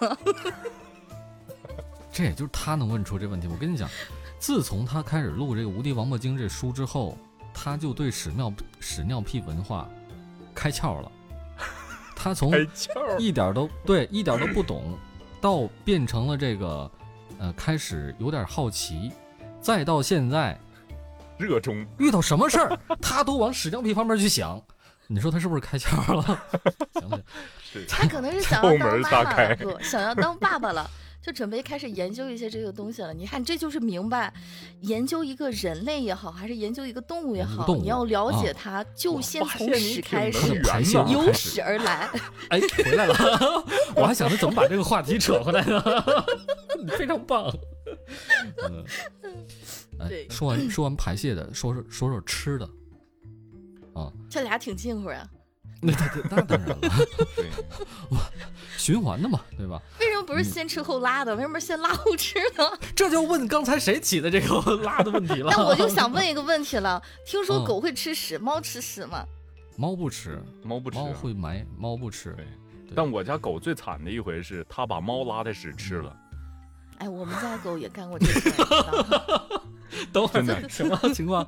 [2.10, 3.46] 这也就是他能问出这问题。
[3.46, 3.88] 我跟你讲，
[4.38, 7.16] 自从他开始录这个《无敌王八精》这书之后，
[7.54, 9.88] 他就对屎尿屎尿屁文化
[10.54, 11.12] 开窍了。
[12.16, 12.52] 他从
[13.18, 14.98] 一点都对一点都不懂，
[15.40, 16.90] 到变成了这个
[17.38, 19.12] 呃开始有点好奇，
[19.60, 20.58] 再到现在。
[21.42, 24.62] 热衷遇到什么事儿，他都往屎尿屁方面去想。
[25.08, 26.42] 你说他是不是开窍了？
[26.94, 27.20] 想想，
[27.86, 33.12] 他可能是想要当爸爸了，不想要当爸爸了，就准备开始研究一些这个东西了。
[33.12, 34.32] 你看，这就是明白，
[34.80, 40.62] 研究一个人类也好，还是研究一个动物也好，你要了解它，就先从屎开始，
[41.08, 42.08] 由屎而来。
[42.48, 43.14] 哎，回来了，
[43.94, 45.82] 我还想着怎么把这个话题扯回来呢。
[46.96, 47.54] 非常棒。
[48.70, 48.84] 嗯。
[50.08, 52.66] 对，说完说完排泄的，说说说说吃的，
[53.94, 55.28] 啊，这俩挺近乎呀。
[55.84, 55.92] 那
[56.30, 56.78] 那当然了，
[57.34, 57.50] 对，
[58.78, 59.82] 循环的嘛，对吧？
[59.98, 61.34] 为什么不是先吃后拉的？
[61.34, 62.64] 为什么先拉后吃呢？
[62.94, 65.50] 这就问刚才谁起的这个拉的问题了。
[65.50, 69.26] 那我就想 问一个问题了，听说狗会吃屎，猫吃屎吗？
[69.76, 72.32] 猫不吃，猫不吃，猫会埋，猫不吃。
[72.34, 72.46] 对，
[72.94, 76.16] 但我家狗最惨的一回是，它把猫拉的屎吃了。
[76.98, 78.52] 哎，我们家狗也干过这事。
[80.12, 81.46] 等会儿什么情况？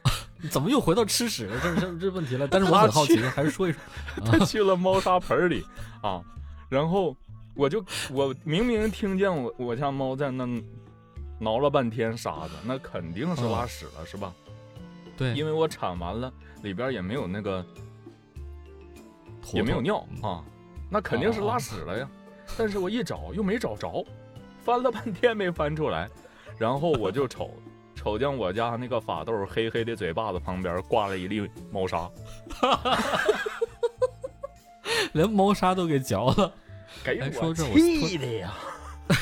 [0.50, 2.46] 怎么又回到吃屎这这这问题了？
[2.50, 3.80] 但是我很好奇，还是说一说。
[4.24, 5.64] 他去了猫砂盆里
[6.02, 6.22] 啊，
[6.68, 7.16] 然后
[7.54, 10.46] 我就我明明听见我我家猫在那
[11.40, 14.32] 挠了半天沙子，那肯定是拉屎了，是吧？
[15.16, 16.32] 对，因为我铲完了，
[16.62, 17.64] 里边也没有那个，
[19.52, 20.44] 也没有尿啊，
[20.90, 22.08] 那肯定是拉屎了呀。
[22.56, 24.04] 但是我一找又没找着。
[24.62, 26.08] 翻了半天没翻出来，
[26.58, 27.54] 然后我就瞅，
[28.06, 32.08] 瞅见我家那个法斗黑黑的嘴巴子旁边挂了一粒猫砂，
[35.12, 36.54] 连猫砂都给嚼了，
[37.02, 38.54] 给我气的呀！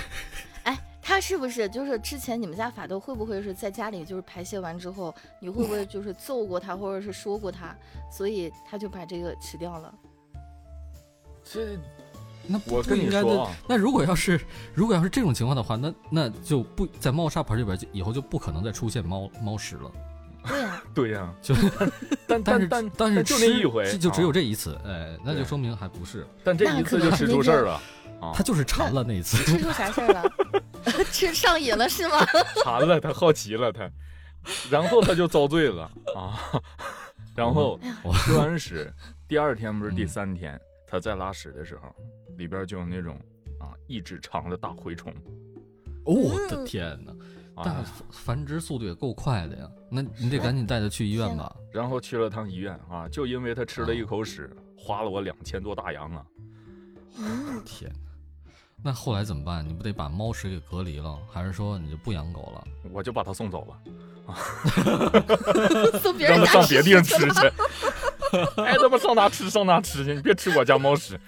[0.64, 7.74] 哎，他是不是就是之前你们家法斗会不会是在家里就是排泄完之后，你会不会就是揍过他或者是说过他，
[8.12, 9.94] 所以他就把这个吃掉了？
[11.42, 11.78] 这
[12.46, 14.40] 那我跟你说，那如果要是
[14.74, 19.90] 如果要是这种情况的话，那那就不在猫砂盆里边，以后就不可能再出现猫猫屎了。
[20.44, 21.54] 对呀，对呀，就
[22.28, 26.26] 但但是但但是就那一回，就只有这一次，哎，那就说明还不是。
[26.44, 27.80] 但这一次就吃出事儿了，
[28.34, 29.38] 他就是馋了那一次。
[29.38, 30.30] 吃出啥事儿了？
[31.10, 32.18] 吃上瘾了是吗？
[32.62, 33.90] 馋了，他好奇了他，
[34.70, 36.38] 然后他就遭罪了啊。
[37.34, 37.80] 然后
[38.22, 38.92] 吃完屎，
[39.26, 40.60] 第二天不是第三天，
[40.94, 41.92] 他在拉屎的时候，
[42.36, 43.18] 里边就有那种
[43.58, 45.12] 啊一指长的大蛔虫。
[46.04, 47.12] 哦，我的天哪！
[47.64, 51.52] 但繁殖速度也够快的呀，那你得赶紧带他去医院吧。
[51.72, 56.24] 然后去了趟医院啊，就因为他吃了一口屎，花了我两千多大洋啊！
[57.64, 57.90] 天，
[58.80, 59.68] 那后来怎么办？
[59.68, 62.64] 你不得把猫屎给隔离了，还是说你就不养狗了？
[62.94, 63.82] 我就把它送走了。
[65.98, 67.52] 送别人 让他上别地方吃去。
[68.56, 71.18] 爱， 他妈上哪吃上哪吃去，你别吃我家猫屎。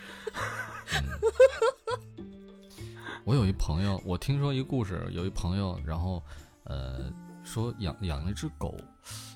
[3.24, 6.22] 我有一朋友，我听说一故事，有一朋友，然后，
[6.62, 8.76] 呃，说养养了一只狗，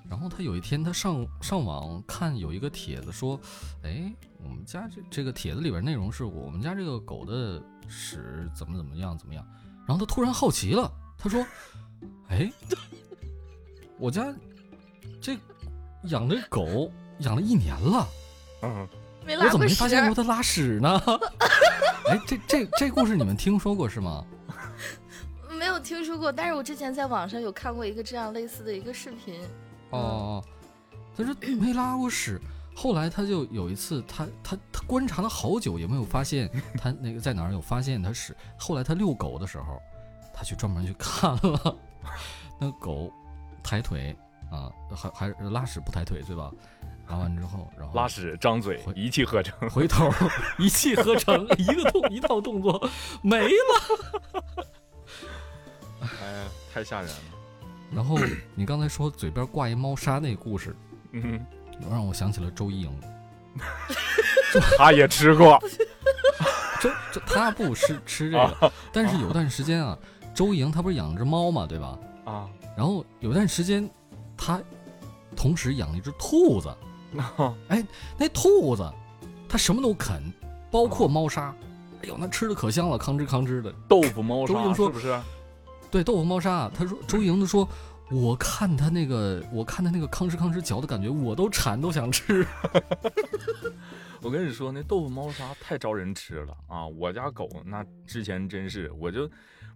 [0.08, 3.38] 然后他有一天他上上网看有一个帖子说，
[3.82, 9.44] 哎，我们家这这个帖子里边内容是我们家这个狗的屎怎么怎么样怎么样，
[9.86, 11.44] 然后他突然好奇了，他说，
[12.28, 12.48] 哎，
[13.98, 14.32] 我家
[15.20, 15.36] 这
[16.04, 18.08] 养的狗养了一年了，
[18.62, 18.88] 嗯，
[19.26, 21.02] 我怎么没发现过它拉屎呢？
[22.08, 24.24] 哎，这这这故事你们听说过是吗？
[25.58, 29.40] 没有听说过，但是我之前在网上有看过一个这样类似的一个视频。
[29.90, 30.42] 哦，
[31.16, 32.40] 他说没拉过屎，
[32.74, 38.34] 后来他就有一次，他他他观察了好久，也没有发现他那个在哪儿有发现他屎。
[38.56, 39.80] 后来他遛狗的时候，
[40.32, 41.76] 他去专门去看了，
[42.58, 43.12] 那狗
[43.62, 44.16] 抬腿
[44.50, 46.50] 啊，还还拉屎不抬腿对吧？
[47.10, 50.08] 拉完之后，然后拉屎张嘴，一气呵成， 回头
[50.58, 52.88] 一气呵成，一个动一套动作
[53.22, 54.44] 没了。
[56.00, 57.16] 哎呀，太吓人了。
[57.92, 58.16] 然后
[58.54, 60.76] 你刚才说嘴边挂一猫砂那故事，
[61.12, 61.44] 嗯，
[61.90, 63.00] 让我想起了周一莹，
[64.78, 65.58] 他也吃过。
[66.80, 69.98] 周周他不吃吃这个，但是有段时间啊，
[70.32, 71.98] 周莹她不是养只猫嘛，对吧？
[72.24, 73.90] 啊，然后有段时间，
[74.36, 74.62] 他
[75.36, 76.74] 同时养了一只兔子。
[77.68, 77.84] 哎，
[78.18, 78.88] 那兔子，
[79.48, 80.22] 它什么都啃，
[80.70, 81.54] 包括猫砂。
[82.02, 83.70] 哎呦，那吃的可香了，吭哧吭哧的。
[83.88, 85.20] 豆腐猫砂，周莹说是不是？
[85.90, 86.70] 对，豆腐猫砂。
[86.74, 87.68] 他说，周莹子说，
[88.10, 92.46] 我看他那个，我看他那个吭哧吭哧嚼的感觉，我都馋，都想吃。
[94.22, 96.86] 我跟你说，那豆腐猫砂太招人吃了啊！
[96.86, 99.28] 我家狗那之前真是，我就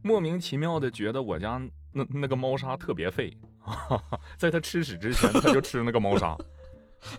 [0.02, 1.60] 莫名其妙的觉得我家
[1.92, 3.34] 那那个猫砂特别废，
[4.36, 6.36] 在它吃屎之前，它就吃那个猫砂。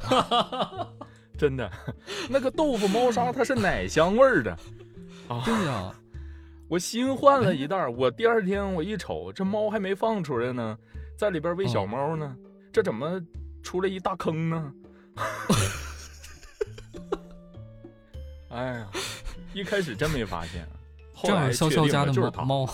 [1.38, 1.69] 真的，
[2.30, 4.52] 那个豆腐猫砂它是奶香味儿的
[5.28, 5.41] 啊！
[5.43, 5.93] 对呀，
[6.69, 10.78] 我新换了一袋，我第二天我一瞅，这猫还没放出来呢，
[11.17, 12.36] 在里边喂小猫呢，
[12.71, 13.21] 这怎么
[13.62, 14.74] 出来一大坑呢？
[18.50, 18.88] 哎呀，
[19.54, 20.65] 一开始真没发现，
[21.24, 22.74] 正好潇潇家的猫猫，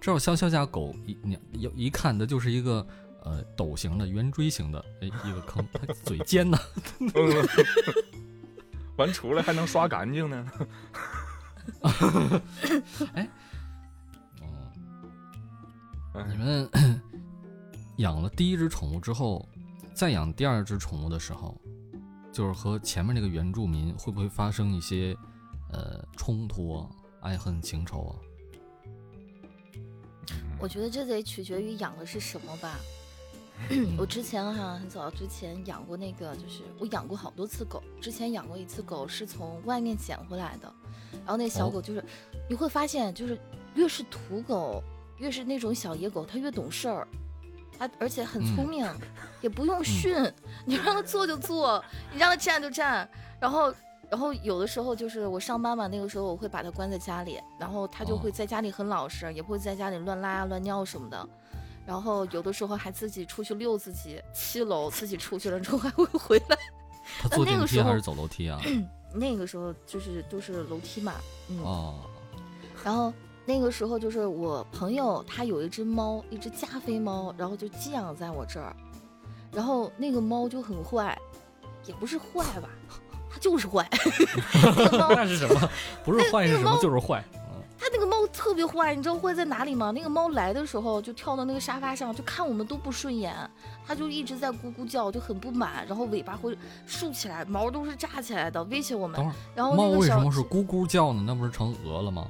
[0.00, 2.84] 正好潇潇家狗一你一一看它就是一个。
[3.24, 6.58] 呃，斗形的、圆锥形的，哎，一个坑，它嘴尖呢，
[8.96, 10.52] 完出来还能刷干净呢。
[13.14, 13.28] 哎，
[16.12, 16.68] 哦，你们
[17.96, 19.48] 养了第一只宠物之后，
[19.94, 21.58] 再养第二只宠物的时候，
[22.30, 25.16] 就是和前面那个原住民会不会发生一些
[25.72, 26.86] 呃冲突、
[27.20, 28.12] 爱恨情仇啊？
[30.58, 32.78] 我觉得这得取决于养的是什么吧。
[33.96, 37.82] 我之前哈很早之前养过那个，就是我养过好多次狗。
[38.00, 40.72] 之前养过一次狗是从外面捡回来的，
[41.12, 42.04] 然后那小狗就是，
[42.48, 43.38] 你会发现就是
[43.74, 44.82] 越是土狗，
[45.18, 47.08] 越是那种小野狗，它越懂事儿，
[47.78, 48.86] 它而且很聪明，
[49.40, 50.14] 也不用训，
[50.66, 53.08] 你让它坐就坐，你让它站就站。
[53.40, 53.72] 然后
[54.10, 61.28] 然后有的时候就是我上班嘛，那个时候我会把它关在家里，然后它就会在家里很老实，也不会在家里乱拉乱尿什么的。
[61.86, 66.56] 然后有的时候还自己出去遛自己，七楼自己出去了之后还会回来。
[67.20, 68.60] 他坐电梯还是走楼梯啊？
[69.12, 71.12] 那个时候就是都是楼梯嘛。
[71.62, 72.00] 哦。
[72.82, 73.12] 然后
[73.44, 78.74] 那个时候就是我朋友他有一只猫，一只加菲猫，然后就寄养在我这儿。
[79.52, 81.16] 然后那个猫就很坏，
[81.84, 82.68] 也不是坏吧，
[83.30, 83.88] 它就是坏。
[85.14, 85.70] 那是什么？
[86.04, 86.76] 不是坏是什么？
[86.82, 87.22] 就是坏。
[87.84, 89.90] 它那个猫特别坏，你知道坏在哪里吗？
[89.90, 93.36] 那个猫来的时候就跳到那个沙发上，就看我们都不顺眼，
[93.86, 96.56] 它就一直在咕咕叫，就很不满，然后尾巴会
[96.86, 99.20] 竖起来，毛都是炸起来的，威胁我们。
[99.54, 101.22] 然后猫为什么是咕咕叫呢？
[101.26, 102.26] 那不是成鹅了吗？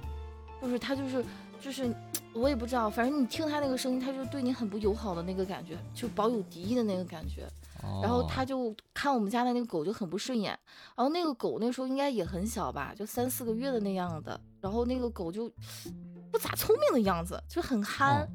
[0.61, 1.25] 不是，它就是
[1.61, 1.95] 就是，
[2.35, 7.49] 我也不知道，反正你听它那个声音，它就对你很不友好的那个感觉，就保有敌意的那个感觉。
[8.01, 10.59] 然后他就看我们家的那个狗就很不顺眼，
[10.97, 15.53] 然后那个狗那时候应该也很小吧，就三四个月的那样的，然后那个狗就
[16.33, 18.27] 不咋聪明的样子，就很憨，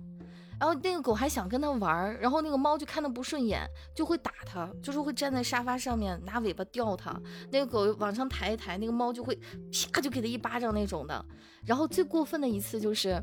[0.60, 7.20] 然后那个狗还想跟它玩，然后那个猫就看它不顺眼，就会打它，就是会站在沙发上面拿尾巴吊它，
[7.52, 9.36] 那个狗往上抬一抬，那个猫就会
[9.92, 11.26] 啪就给它一巴掌那种的，
[11.66, 13.20] 然后最过分的一次就是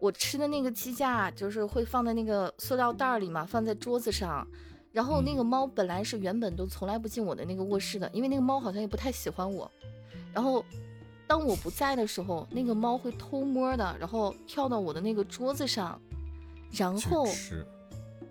[0.00, 4.46] 我吃的那个鸡架，就是会放在那个塑料袋里嘛，放在桌子上。
[4.92, 9.70] 然后那个猫本来是原本都从来不进我的那个卧室的，因为那个猫好像也不太喜欢我。
[10.32, 10.64] 然后
[11.28, 16.00] 当我不在的时候，那个猫会偷摸的，然后跳到我的那个桌子上，
[16.72, 17.24] 然后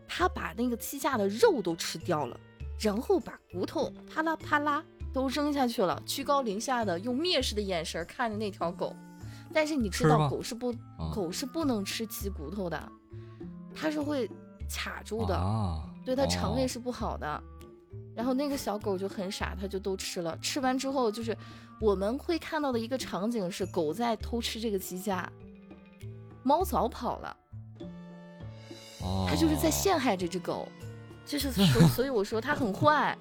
[0.07, 2.37] 它把那个鸡架的肉都吃掉了，
[2.77, 8.93] 然后把骨头啪啦啪啦都扔下去了，居高临下的用蔑视的眼神看着那条狗。
[9.53, 10.73] 但是你知道狗是不
[11.13, 12.91] 狗是不能吃鸡骨头的，
[13.75, 14.29] 它是会
[14.69, 15.83] 卡住的。
[16.05, 17.43] 对它肠胃是不好的，
[18.15, 20.37] 然后那个小狗就很傻，它就都吃了。
[20.39, 21.37] 吃完之后，就是
[21.79, 25.31] 我们会看到的一个场景是狗在偷吃这个鸡架，
[26.41, 27.37] 猫早跑了。
[29.01, 30.67] 哦，它就是在陷害这只狗，
[31.25, 31.51] 就是
[31.93, 33.15] 所以我说它很坏。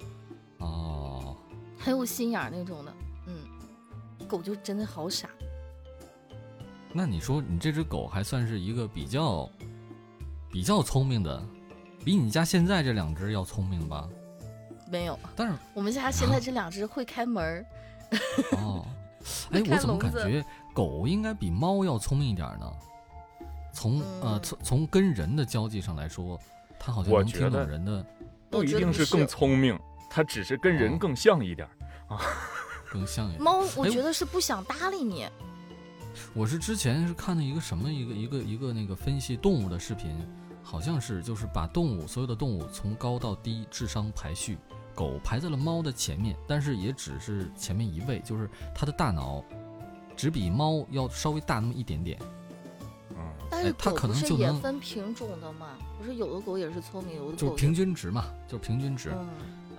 [0.57, 1.37] 哦，
[1.77, 2.93] 很有心眼那种的，
[3.27, 5.29] 嗯，狗就真的好傻。
[6.91, 9.49] 那你说你这只狗还算是一个比较
[10.51, 11.43] 比较聪明的？
[12.03, 14.07] 比你家现在这两只要聪明吧？
[14.89, 17.65] 没有，但是我们家现在这两只会开门儿。
[18.57, 18.85] 哦，
[19.51, 22.71] 哎，我怎么感觉狗应该比猫要聪明一点呢？
[23.71, 26.39] 从呃从从跟人的交际上来说，
[26.79, 28.03] 它好像能听懂人的。
[28.49, 29.79] 不一定是更聪明，
[30.09, 31.67] 它只是跟人更像一点
[32.07, 32.19] 啊，
[32.91, 33.43] 更像一点。
[33.43, 35.27] 猫，我觉得是不想搭理你。
[36.33, 40.15] 我是之前是看的一个什么一个一个一个那个分析动物的视频。
[40.61, 44.55] 好像是，就是把动物所有的动物从高到低智商排序，
[44.93, 49.43] 狗排在了猫的前面，但是也只是前面一位，就是它的大脑
[50.15, 52.19] 只比猫要稍微大那么一点点。
[53.17, 53.17] 嗯，
[53.49, 55.69] 但是狗不是也分品种的嘛？
[55.97, 59.11] 不是有的狗也是聪明，有的就是平均值嘛，就是平均值。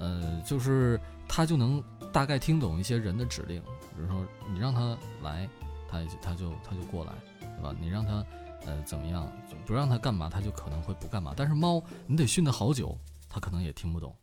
[0.01, 1.81] 呃，就是它就能
[2.11, 3.63] 大概听懂一些人的指令，
[3.95, 5.49] 比如说你让它来，
[5.91, 7.75] 它它就它就过来，对吧？
[7.81, 8.25] 你让它。
[8.67, 9.27] 呃，怎么样？
[9.65, 11.33] 不让它干嘛，它就可能会不干嘛。
[11.35, 12.95] 但是猫，你得训它好久，
[13.27, 14.15] 它可能也听不懂。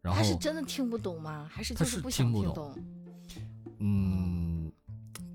[0.00, 1.46] 然后它是真的听不懂吗？
[1.52, 2.74] 还是就是不听不懂？
[3.80, 4.72] 嗯，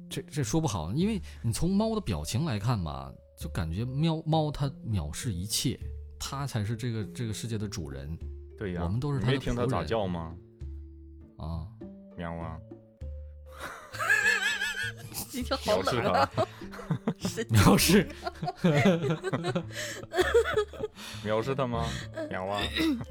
[0.10, 5.80] 这这说不好，因为你从猫的表情来看吧，就感觉喵猫它藐视一切，
[6.20, 8.18] 它才是这个这个世界的主人。
[8.58, 10.36] 对呀，我们都是它的没听它咋叫吗？
[11.38, 11.68] 啊，
[12.18, 12.60] 喵啊！
[15.30, 16.30] 今天好冷啊！
[17.52, 18.08] 藐视，
[21.24, 21.86] 藐视他吗？
[22.30, 22.62] 喵啊！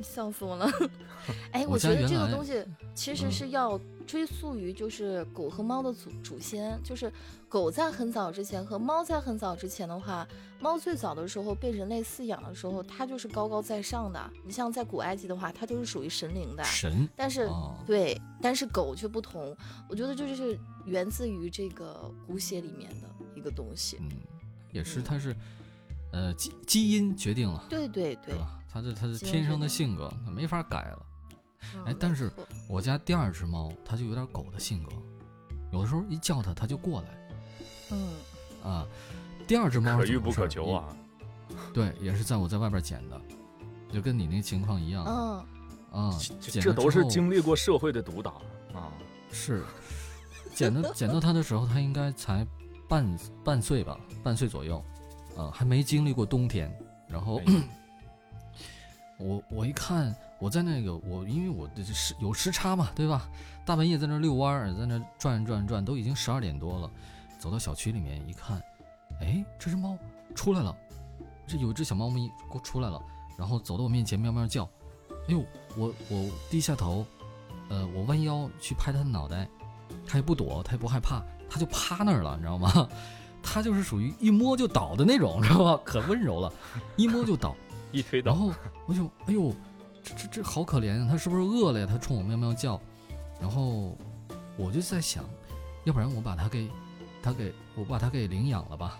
[0.02, 0.68] 笑死我了！
[1.52, 2.64] 哎，我觉得这个东西
[2.94, 7.12] 其实是要追溯于就是狗和猫的祖祖先，就是
[7.48, 10.26] 狗在很早之前和猫在很早之前的话，
[10.58, 14.18] 猫最早的时候被人类饲养的时候，它就是高高在上的。
[14.44, 17.48] 你像在古埃及的话，它就是属于神灵的神，但是
[17.86, 19.56] 对，但是狗却不同。
[19.88, 20.58] 我觉得就是
[20.88, 23.98] 源自于这个骨血里面的一个东西。
[24.00, 24.08] 嗯。
[24.70, 25.34] 也是，它是，
[26.12, 28.60] 呃，基基因决定了，对对对，吧？
[28.70, 31.06] 它是它是天生的性格，它没法改了。
[31.86, 32.30] 哎，但是
[32.68, 34.92] 我家第二只猫，它就有点狗的性格，
[35.72, 37.28] 有的时候一叫它，它就过来。
[37.92, 38.12] 嗯，
[38.62, 38.86] 啊，
[39.46, 40.94] 第二只猫可遇不可求啊。
[41.72, 43.18] 对，也是在我在外边捡的，
[43.90, 45.04] 就跟你那情况一样。
[45.06, 48.32] 嗯，啊，这都是经历过社会的毒打
[48.74, 48.92] 啊。
[49.32, 49.64] 是，
[50.58, 52.46] 捡到捡到它的时候，它应该才。
[52.88, 54.82] 半半岁吧，半岁左右，
[55.36, 56.74] 啊，还没经历过冬天。
[57.06, 57.38] 然后
[59.20, 63.28] 我我一看，我在那个我，因为我的时有时差嘛，对吧？
[63.66, 66.90] 大半夜在那遛弯儿，在那转转转，都已经十二点多了。
[67.38, 68.58] 走到小区里面一看，
[69.20, 69.94] 哎，这只猫
[70.34, 70.74] 出来了，
[71.46, 72.98] 这有一只小猫咪给我出来了，
[73.36, 74.64] 然后走到我面前喵喵叫。
[75.28, 75.44] 哎呦，
[75.76, 77.04] 我我低下头，
[77.68, 79.46] 呃，我弯腰去拍它的脑袋，
[80.08, 81.22] 它也不躲，它也不害怕。
[81.50, 82.88] 它就趴那儿了，你知道吗？
[83.42, 85.80] 它就是属于一摸就倒的那种，知道吗？
[85.84, 86.52] 可温柔了，
[86.96, 87.54] 一摸就倒，
[87.92, 88.32] 一推倒。
[88.32, 88.52] 然后
[88.86, 89.54] 我就，哎呦，
[90.02, 91.08] 这这这好可怜啊！
[91.10, 91.86] 它是不是饿了呀？
[91.88, 92.80] 它冲我喵喵叫。
[93.40, 93.96] 然后
[94.56, 95.24] 我就在想，
[95.84, 96.68] 要不然我把它给
[97.22, 98.98] 它给我把它给领养了吧。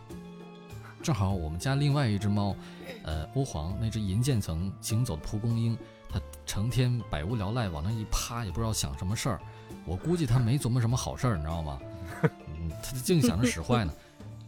[1.02, 2.54] 正好我们家另外一只猫，
[3.02, 5.76] 呃，欧皇那只银渐层行走的蒲公英，
[6.08, 9.40] 它成天百无聊赖往那一趴，也不知道想什么事儿。
[9.88, 11.80] 我估计他没琢磨什么好事儿，你知道吗？
[12.22, 13.92] 嗯，它净想着使坏呢。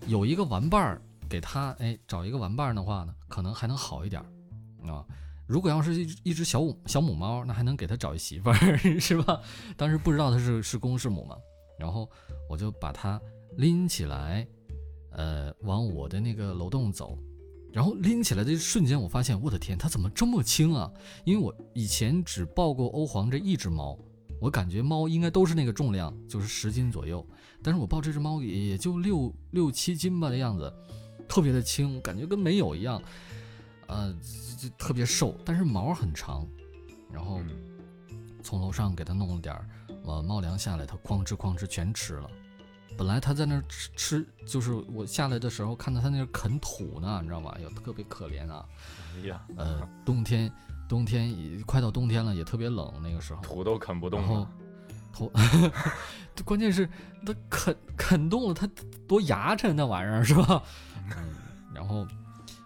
[0.07, 5.05] 有一个玩伴儿给他，哎，找一个玩伴儿的话呢，可能还能好一点儿啊。
[5.47, 9.41] 如果要是一一只小母小母猫，那还能给他找一媳妇儿， 是吧？
[9.77, 11.37] 当时不知道它是是公是母嘛，
[11.79, 12.09] 然后
[12.49, 13.21] 我就把它
[13.57, 14.47] 拎起来。
[15.13, 17.19] 呃，往我的那个楼栋走，
[17.73, 20.89] 然后拎起来的瞬间，我发现，我的天，它怎么这么轻啊？
[21.25, 23.99] 因为我以前只抱过欧皇这一只猫，
[24.41, 27.25] 我感觉猫应该都是那个重量，就是十斤左右。
[27.63, 30.73] 但是我抱这只猫也也就六六七斤吧的样子，
[31.29, 33.01] 特别的轻，感觉跟没有一样。
[33.87, 34.13] 呃，
[34.59, 36.47] 就特别瘦，但是毛很长。
[37.13, 37.41] 然后
[38.43, 39.69] 从楼上给它弄了点儿
[40.05, 42.31] 呃猫粮下来，它哐哧哐哧全吃了。
[42.97, 47.53] 本来它在那儿吃吃，就是我下来的时候看到它那儿啃土呢，你知道吗？
[47.57, 48.65] 哎呦，特别可怜啊。
[49.17, 50.51] 哎呀，呃，冬天
[50.91, 51.33] 冬天
[51.65, 54.51] 快到冬天了，也特别冷，那个时候土都啃不动了。
[55.15, 55.31] 土，
[56.45, 56.89] 关键是
[57.25, 58.69] 它啃啃动了，它
[59.07, 60.61] 多牙碜那玩意儿是吧？
[61.07, 61.15] 嗯。
[61.73, 62.05] 然后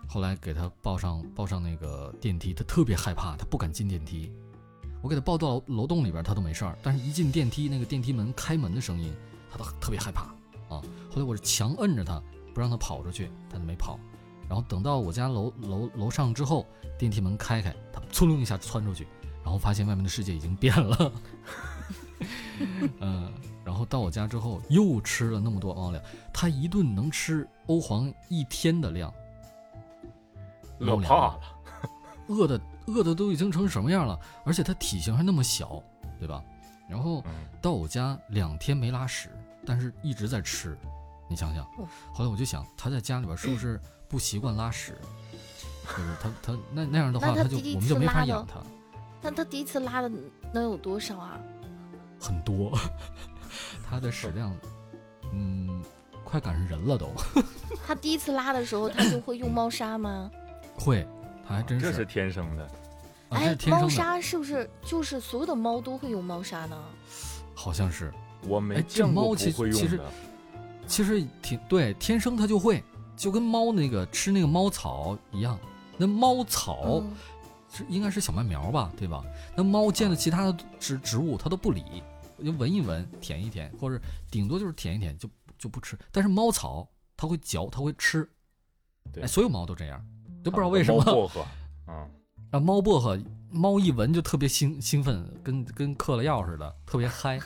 [0.09, 4.33] 后来给他抱上抱上那个电梯，他特别害怕，他不敢进电梯。
[5.03, 9.13] 我给他抱到楼栋里边，他都没事儿，但是一进电梯，那个电梯门开门的声音。
[9.53, 10.23] 他都特别害怕
[10.75, 10.83] 啊！
[11.11, 12.21] 后来我是强摁着他，
[12.55, 14.01] 不让他跑出去，他就没跑。
[14.49, 16.67] 然后等到我家楼楼楼上之后，
[16.99, 19.07] 电梯门开开，他噌楞一下窜出去，
[19.43, 21.13] 然后发现外面的世界已经变了。
[23.01, 23.33] 嗯，
[23.65, 29.13] 然后到我家之后又吃了那么多猫粮，他一顿能吃欧皇一天的量。
[30.81, 31.41] 饿怕了，
[32.29, 34.19] 饿的饿的都已经成什么样了？
[34.45, 35.83] 而且他体型还那么小，
[36.19, 36.43] 对吧？
[36.89, 37.25] 然后
[37.63, 39.31] 到我家两天没拉屎。
[39.67, 40.77] 但是一直在吃，
[41.27, 41.65] 你想想，
[42.13, 44.97] 后来我就想，他在家里边是不是不习惯拉屎？
[45.85, 48.55] 就是他他那那样的话，他就我们就没法养他。
[49.21, 50.11] 那他第一次拉的
[50.53, 51.39] 能有多少啊？
[52.21, 52.73] 很多，
[53.89, 54.57] 他的屎量，
[55.33, 55.83] 嗯，
[56.25, 57.11] 快赶上人了都。
[57.87, 60.31] 他第一次拉的时候，他就会用猫砂吗？
[60.75, 61.07] 会，
[61.47, 61.87] 他还真是。
[61.87, 62.71] 这是天生的。
[63.31, 66.77] 哎，猫砂是不是就是所有的猫都会用猫砂呢？
[67.55, 68.13] 好像是。
[68.47, 70.01] 我没见猫，其实其实
[70.87, 72.83] 其实挺对，天生它就会，
[73.17, 75.59] 就跟猫那个吃那个猫草一样。
[75.97, 77.03] 那猫草
[77.73, 79.25] 是应该是小麦苗吧，对吧？
[79.57, 82.03] 那猫见了其他的植植物，它都不理，
[82.45, 84.01] 就闻一闻，舔一舔，或者
[84.31, 85.97] 顶多就是舔一舔，就就不吃。
[86.11, 88.29] 但是猫草它会嚼，它会吃。
[89.13, 90.05] 对，所有猫都这样，
[90.43, 91.03] 都不知道为什么。
[91.05, 91.47] 薄荷，
[91.87, 92.11] 嗯，
[92.51, 93.19] 啊，猫薄荷，
[93.51, 97.39] 猫一闻就特别兴兴奋，跟跟嗑了药似的，特别嗨。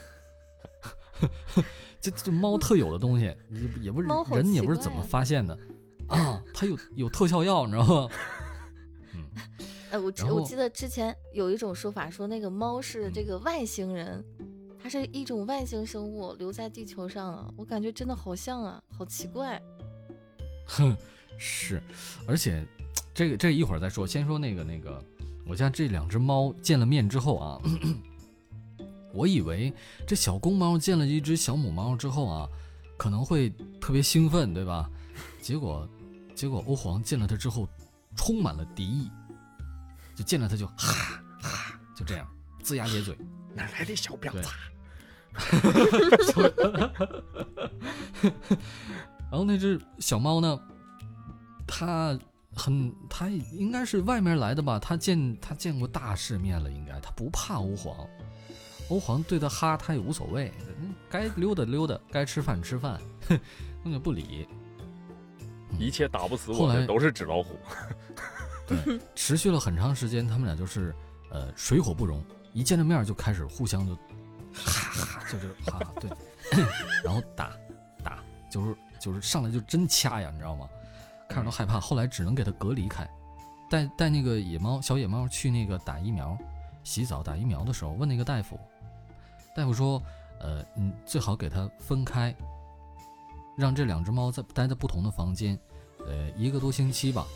[2.00, 5.58] 这这猫特有的东西， 也也不是人也不是怎么发现的
[6.06, 6.42] 啊？
[6.54, 8.08] 它有有特效药，你知道吗？
[9.14, 9.24] 嗯，
[9.90, 14.24] 哎，我我记得之前有一种说法，说那个猫是这个外星人，
[14.82, 17.52] 它是一种外星生物留在地球上了。
[17.56, 19.60] 我感觉真的好像啊，好奇怪。
[20.66, 20.96] 哼，
[21.38, 21.82] 是，
[22.26, 22.64] 而且
[23.12, 25.02] 这个这一会儿再说，先说那个那个，
[25.46, 27.60] 我家这两只猫见了面之后啊。
[29.12, 29.72] 我以为
[30.06, 32.48] 这小公猫见了一只小母猫之后啊，
[32.96, 33.50] 可能会
[33.80, 34.90] 特别兴奋，对吧？
[35.40, 35.88] 结果，
[36.34, 37.68] 结果欧皇见了它之后，
[38.16, 39.10] 充满了敌意，
[40.14, 42.28] 就见了它就哈哈，就这样
[42.62, 43.16] 龇牙咧嘴，
[43.54, 44.48] 哪来的小婊子？
[49.30, 50.58] 然后那只小猫呢，
[51.66, 52.18] 它
[52.54, 54.78] 很，它应该是外面来的吧？
[54.78, 58.06] 它见它见过大世面了，应该它不怕欧皇。
[58.88, 60.52] 欧皇对他哈，他也无所谓，
[61.10, 63.38] 该溜达溜达，该吃饭吃饭，哼，
[63.84, 64.48] 根本不理。
[65.78, 67.58] 一切打不死我的都是纸老虎。
[68.66, 70.94] 对，持续了很长时间，他们俩就是
[71.30, 73.94] 呃水火不容，一见着面就开始互相就
[74.54, 76.10] 哈哈，就是哈哈，对，
[77.04, 77.52] 然后打
[78.02, 80.66] 打，就是就是上来就真掐呀，你知道吗？
[81.28, 83.06] 看着都害怕，后来只能给他隔离开，
[83.68, 86.36] 带带那个野猫小野猫去那个打疫苗，
[86.84, 88.58] 洗澡打疫苗的时候问那个大夫。
[89.58, 90.00] 大夫说
[90.38, 92.32] ：“呃，你最好给它分开，
[93.56, 95.58] 让这两只猫在待在不同的房间，
[96.06, 97.26] 呃，一个多星期吧。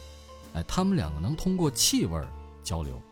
[0.52, 2.24] 哎，它们两个能通过气味
[2.62, 3.02] 交流，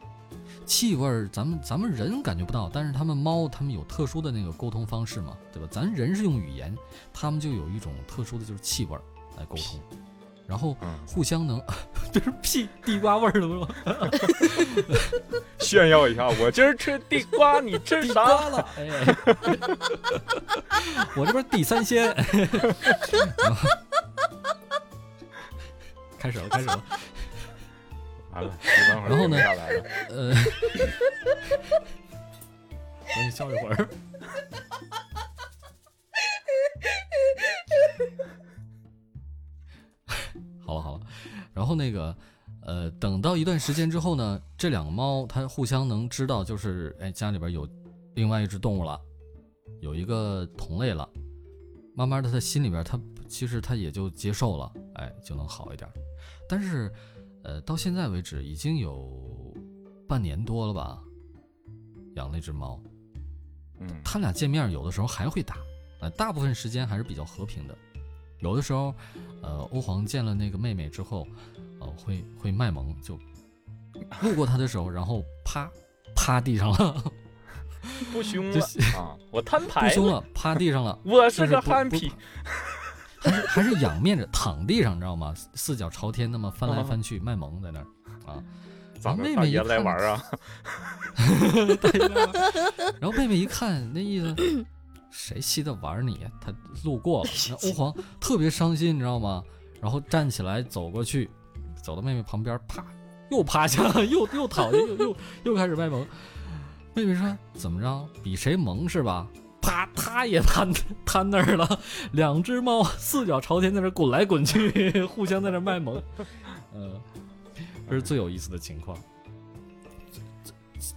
[0.65, 5.69] 气味咱们咱们人感觉不到，但是它们猫它们有特殊的那个沟通方式嘛，对吧？
[5.73, 6.73] 咱人是用语言，
[7.13, 8.97] 它们就有一种特殊的就是气味
[9.37, 9.81] 来沟通，
[10.51, 10.77] 然后
[11.07, 11.63] 互相能
[12.13, 13.69] 就是屁地瓜味儿的吗？
[15.61, 18.69] 炫耀一下， 我今儿吃地瓜，你吃啥了？
[18.77, 18.89] 哎，
[21.15, 22.13] 我这边地三鲜。
[26.19, 26.83] 开始了，开始了。
[28.33, 28.53] 完了，
[29.09, 29.37] 然后呢？
[30.11, 30.35] 呃，
[33.15, 33.89] 等你笑一会儿。
[41.71, 42.17] 后那个，
[42.63, 47.69] 呃，等到一段时间之后呢，这两个猫它互相能知道，就是哎，家里边有
[48.15, 49.01] 另外一只动物了，
[49.81, 51.09] 有一个同类了，
[51.95, 55.89] 慢慢的，它心里边它其实它也就接受了，哎，就能好一点。
[56.49, 56.93] 但是，
[57.45, 59.55] 呃，到现在为止已经有
[60.09, 61.01] 半年多了吧，
[62.17, 62.83] 养那只猫，
[63.79, 65.57] 嗯，他俩见面有的时候还会打，
[66.01, 67.79] 呃，大部分时间还是比较和平的。
[68.41, 68.93] 有的时候，
[69.43, 71.29] 呃，欧皇见了那个妹妹之后，
[71.81, 73.19] 呃，会会卖萌，就
[74.23, 75.71] 路过他的时候，然后趴
[76.15, 77.03] 趴地上了，
[78.13, 78.61] 不凶 了
[78.97, 79.17] 啊！
[79.31, 80.99] 我摊牌，不凶了，趴地上了。
[81.05, 82.13] 我是个憨批，
[83.19, 85.35] 还是还是仰面着躺地上，你知道吗？
[85.55, 87.87] 四脚朝天，那么翻来翻去卖萌在那儿
[88.27, 88.43] 啊。
[89.03, 90.23] 然后妹妹也来玩啊，
[93.01, 94.37] 然后妹妹一看，那意思。
[95.11, 96.21] 谁稀得玩你？
[96.41, 96.55] 他
[96.85, 99.43] 路过了， 那欧皇特别伤心，你知道吗？
[99.81, 101.29] 然后站起来走过去，
[101.83, 102.85] 走到妹妹旁边，啪，
[103.31, 106.07] 又趴下了，又又躺下，又又又开始卖萌。
[106.95, 108.09] 妹妹说：“怎么着？
[108.23, 109.27] 比谁萌是吧？”
[109.63, 110.69] 啪，他也瘫
[111.05, 111.81] 瘫那儿了。
[112.13, 116.03] 两只猫四脚朝天在那滚来滚去，互相在那卖萌。
[116.75, 117.01] 嗯，
[117.89, 118.99] 这是最有意思的情况。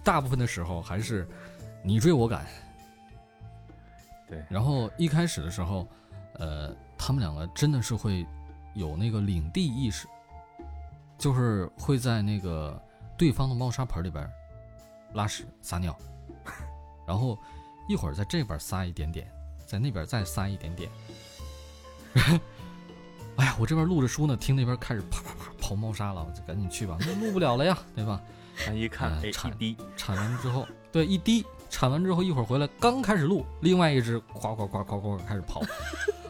[0.02, 1.28] 大部分的时候还是
[1.84, 2.46] 你追我赶。
[4.26, 5.86] 对，然后一开始的时候，
[6.34, 8.26] 呃，他们两个真的是会
[8.74, 10.08] 有那个领地意识，
[11.18, 12.80] 就是会在那个
[13.16, 14.28] 对方的猫砂盆里边
[15.12, 15.96] 拉屎撒尿，
[17.06, 17.38] 然后
[17.88, 19.30] 一会儿在这边撒一点点，
[19.66, 20.90] 在那边再撒一点点。
[23.36, 28.20] 哎呀，我这边录着书呢，听那边开始啪啪啪刨猫砂了，我就赶紧去吧，那录不了了呀， 对吧？
[28.64, 31.44] 咱一看，哎，铲滴，铲完之后，对，一滴。
[31.70, 35.60] 铲完之后一会儿回来，刚开始录，另外一只夸夸夸夸夸开始刨，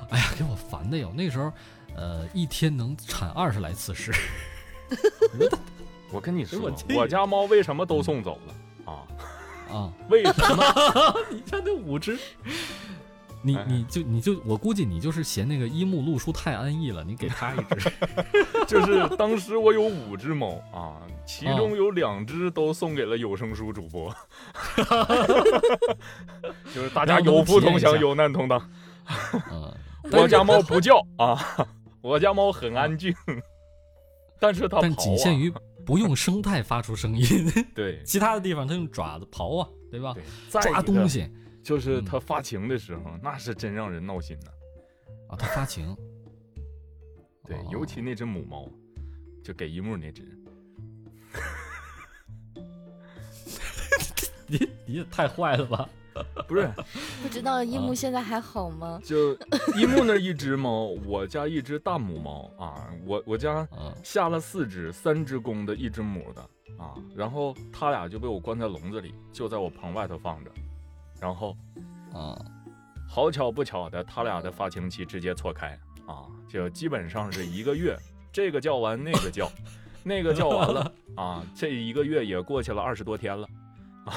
[0.09, 1.13] 哎呀，给我烦的哟！
[1.15, 1.53] 那时候，
[1.95, 4.11] 呃，一天能铲二十来次屎。
[6.13, 9.03] 我跟你说，我家猫为什么都送走了啊？
[9.75, 9.93] 啊？
[10.09, 10.65] 为什么？
[11.31, 12.19] 你家那五只。
[13.47, 17.93] 你你就你就我估计你就是嫌那个一木路书太安逸了，你给他一只。
[18.67, 24.11] 就是当时我有五只猫啊，其中有两只都送给了有声书主播。
[26.75, 28.71] 就是大家有福同享，有难同当。
[30.11, 31.39] 我家猫不叫啊，
[32.01, 33.15] 我家猫很安静，
[34.45, 35.51] 但是它但仅限于
[35.87, 37.25] 不用声带发出声音。
[37.75, 40.15] 对，其他的地方它用爪子刨啊，对吧？
[40.51, 41.27] 抓东西。
[41.63, 44.51] 就是它发情的时候，那是真让人闹心呐！
[45.31, 45.97] 啊，它发情，
[47.49, 48.69] 对，尤其那只母猫，
[49.43, 50.23] 就给一木那只。
[54.47, 55.89] 你你也太坏了吧！
[56.47, 56.71] 不是，
[57.23, 59.01] 不知道一木现在还好吗？
[59.05, 59.33] 就
[59.77, 63.67] 一木那一只猫，我家一只大母猫啊，我我家
[64.03, 66.41] 下了四只，三只公的，一只母的
[66.79, 70.51] 啊，然后它俩就被我关在笼子里，就在我棚外头放着。
[71.21, 71.57] 然后，
[72.13, 72.39] 啊，
[73.09, 77.97] 好巧不巧的，他俩的发情期直接错开啊，就基本上是一个月，
[78.33, 79.51] 这个叫完那个叫，
[80.03, 83.49] 那个叫完了 啊，这一个月也过去了二十多天了，
[84.05, 84.13] 啊，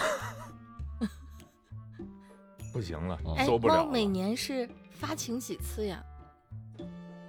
[2.78, 3.84] 不行了，受不了。
[3.84, 6.04] 猫每年是发情几次呀？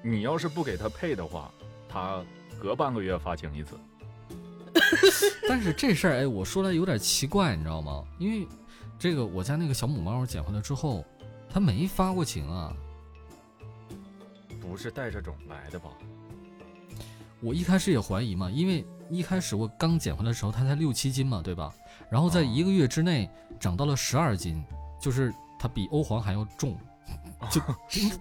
[0.03, 1.51] 你要是不给它配的话，
[1.89, 2.23] 它
[2.61, 3.79] 隔半个月发情一次。
[5.49, 8.05] 但是这事儿，哎，我说来有点奇怪，你知道吗？
[8.19, 8.47] 因为。
[9.01, 11.05] 这个我家那个小母猫捡回来之后，
[11.49, 12.75] 它没发过情啊，
[14.61, 15.89] 不是带着种来的吧？
[17.41, 21.73] 我一开始也怀疑嘛，因为一开始我刚捡回来的时候，它才六七斤嘛，对吧？
[22.11, 23.31] 然后在一个月之内
[23.61, 24.61] 长到了十二斤，
[25.01, 26.77] 就是它比欧皇还要重，
[27.51, 27.61] 就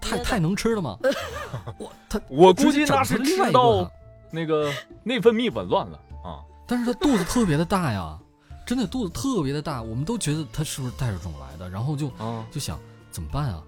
[0.00, 0.98] 太太能吃了嘛。
[1.78, 3.90] 我它我估计那是吃到
[4.30, 4.72] 那个
[5.02, 8.18] 内分泌紊乱了啊，但是它肚子特别的大呀。
[8.66, 12.12] 真的肚子特别的大，我们都觉得它是不是带着种来的，然后就
[12.50, 12.78] 就想
[13.10, 13.64] 怎么办啊？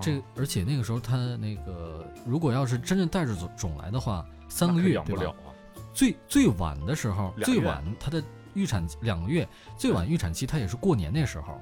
[0.00, 5.50] 这而且那个时候它那个如果要是真正带着种种来的话，三个月养不了啊？
[5.92, 9.44] 最最晚的时候，最晚它的预产两个月，
[9.76, 11.58] 最晚预产期它也是过年那时候。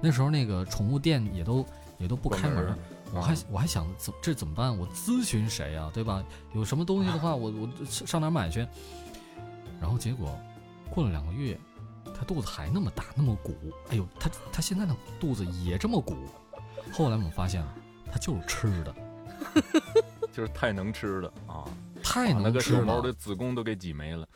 [0.00, 1.64] 那时候那个宠物店也都
[1.98, 2.78] 也都不开门，
[3.12, 4.76] 我还我还想怎这怎么办？
[4.76, 5.90] 我咨询谁啊？
[5.94, 6.22] 对吧？
[6.54, 8.66] 有什么东西的话，我我上哪买去？
[9.80, 10.38] 然后结果
[10.90, 11.58] 过了两个月，
[12.14, 13.54] 他肚子还那么大，那么鼓。
[13.88, 16.16] 哎呦，他他现在的肚子也这么鼓。
[16.92, 17.74] 后来我们发现啊，
[18.12, 18.94] 他就是吃的，
[20.32, 21.64] 就是太能吃了啊！
[22.02, 24.28] 太能吃了，那个小猫的子宫都给挤没了。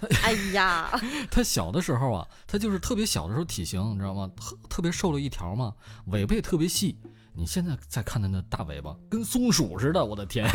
[0.22, 0.90] 哎呀，
[1.30, 4.30] 他小的时候啊，他就是特别小的时候体型，你知道吗？
[4.36, 5.74] 特特别瘦了一条嘛，
[6.06, 6.96] 尾巴也特别细。
[7.32, 10.44] 你现在再看他那大尾巴，跟松鼠似的，我的天！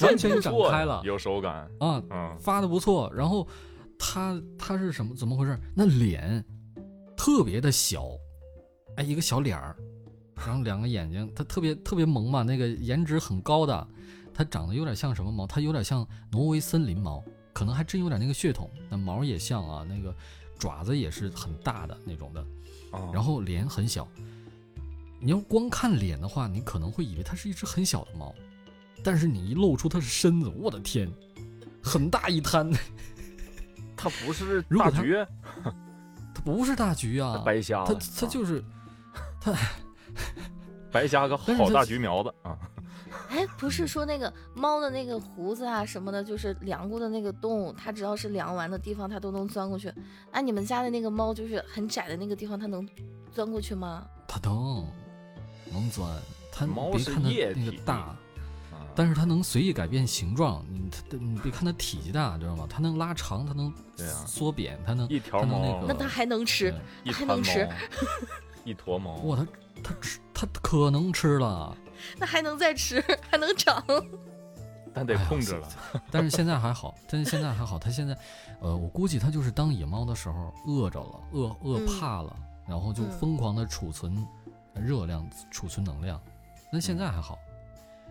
[0.00, 2.02] 完全展开了，有手感啊，
[2.40, 3.12] 发的不错。
[3.14, 3.46] 然后
[3.98, 5.14] 他他是什么？
[5.14, 5.56] 怎么回事？
[5.76, 6.42] 那脸
[7.16, 8.06] 特别的小，
[8.96, 9.76] 哎，一个小脸儿，
[10.34, 13.86] 然后两个眼睛，他特别特别萌嘛，那个颜值很高的。
[14.34, 15.46] 他长得有点像什么猫？
[15.46, 17.22] 它有点像挪威森林猫，
[17.52, 18.70] 可能还真有点那个血统。
[18.88, 20.14] 那毛也像啊，那个
[20.58, 22.44] 爪子也是很大的那种的。
[23.12, 24.06] 然后脸很小，
[25.18, 28.34] 你要光看脸的话，你可能会以为它是一只很小的猫，
[29.02, 31.10] 但是你一露出它的身子，我的天，
[31.82, 32.70] 很大一滩。
[33.96, 35.14] 它不是 大橘，
[36.34, 38.62] 它不是大橘啊，白瞎它它就是
[39.40, 39.54] 它
[40.90, 42.58] 白瞎个好大橘苗子啊。
[43.32, 49.90] 哎，不是说那个猫的那个胡子啊什么的，就是量过的那个洞，它只要是量完的地方，它都能钻过去。
[50.30, 52.86] 那你们家的那个猫就是很窄的那个地方，它能
[53.32, 54.06] 钻过去吗？
[54.28, 54.86] 它能，
[55.72, 56.06] 能钻。
[56.52, 58.14] 它猫别看它那个大，
[58.94, 60.62] 但是它能随意改变形状。
[60.68, 62.66] 你它你别看它体积大，知道吗？
[62.68, 63.72] 它能拉长，它能
[64.26, 65.82] 缩扁，它能一条毛。
[65.88, 66.74] 那它还能吃，
[67.06, 67.66] 还能吃，
[68.64, 69.16] 一坨毛。
[69.22, 69.46] 哇，它
[69.82, 71.74] 它吃，它可能吃了。
[72.18, 73.84] 那还能再吃，还能长，
[74.94, 75.68] 但得控制了。
[76.10, 77.78] 但是现在还好，但是现在还好。
[77.78, 78.16] 它现在，
[78.60, 82.36] 呃，我估计它就是当野猫的时候饿着了，饿饿怕了，
[82.68, 84.26] 然后就疯狂的储存
[84.74, 86.20] 热量、储存能量。
[86.72, 87.38] 那现在还好，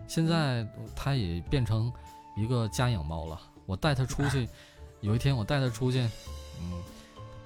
[0.06, 1.92] 现在它也变成
[2.36, 3.40] 一个家养猫了。
[3.66, 4.48] 我带它出去，
[5.00, 6.00] 有一天我带它出去，
[6.60, 6.82] 嗯。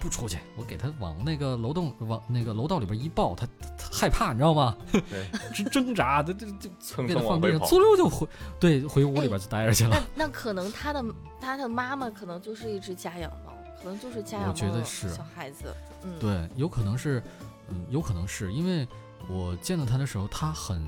[0.06, 3.44] 不出去，我给他往那个楼洞往那个楼道里边一抱，他
[3.92, 4.76] 害怕，你知道吗？
[4.92, 8.28] 对， 直挣扎，他这这给他放地上，嗖溜就回，
[8.60, 9.90] 对，回屋里边就待着去了。
[10.14, 11.04] 那那可能他的
[11.40, 13.52] 他的妈妈可能就是一只家养猫，
[13.82, 14.52] 可能就是家养猫。
[14.52, 17.20] 我觉得是小孩子，嗯，对，有可能是，
[17.68, 18.86] 嗯，有可能是因为
[19.28, 20.80] 我见到他的时候，他很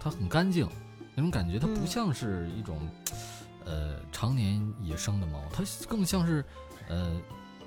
[0.00, 0.66] 他很干净，
[1.14, 2.78] 那种感觉，它不像是一种
[3.66, 6.42] 呃常年野生的猫，它更像是
[6.88, 7.20] 呃。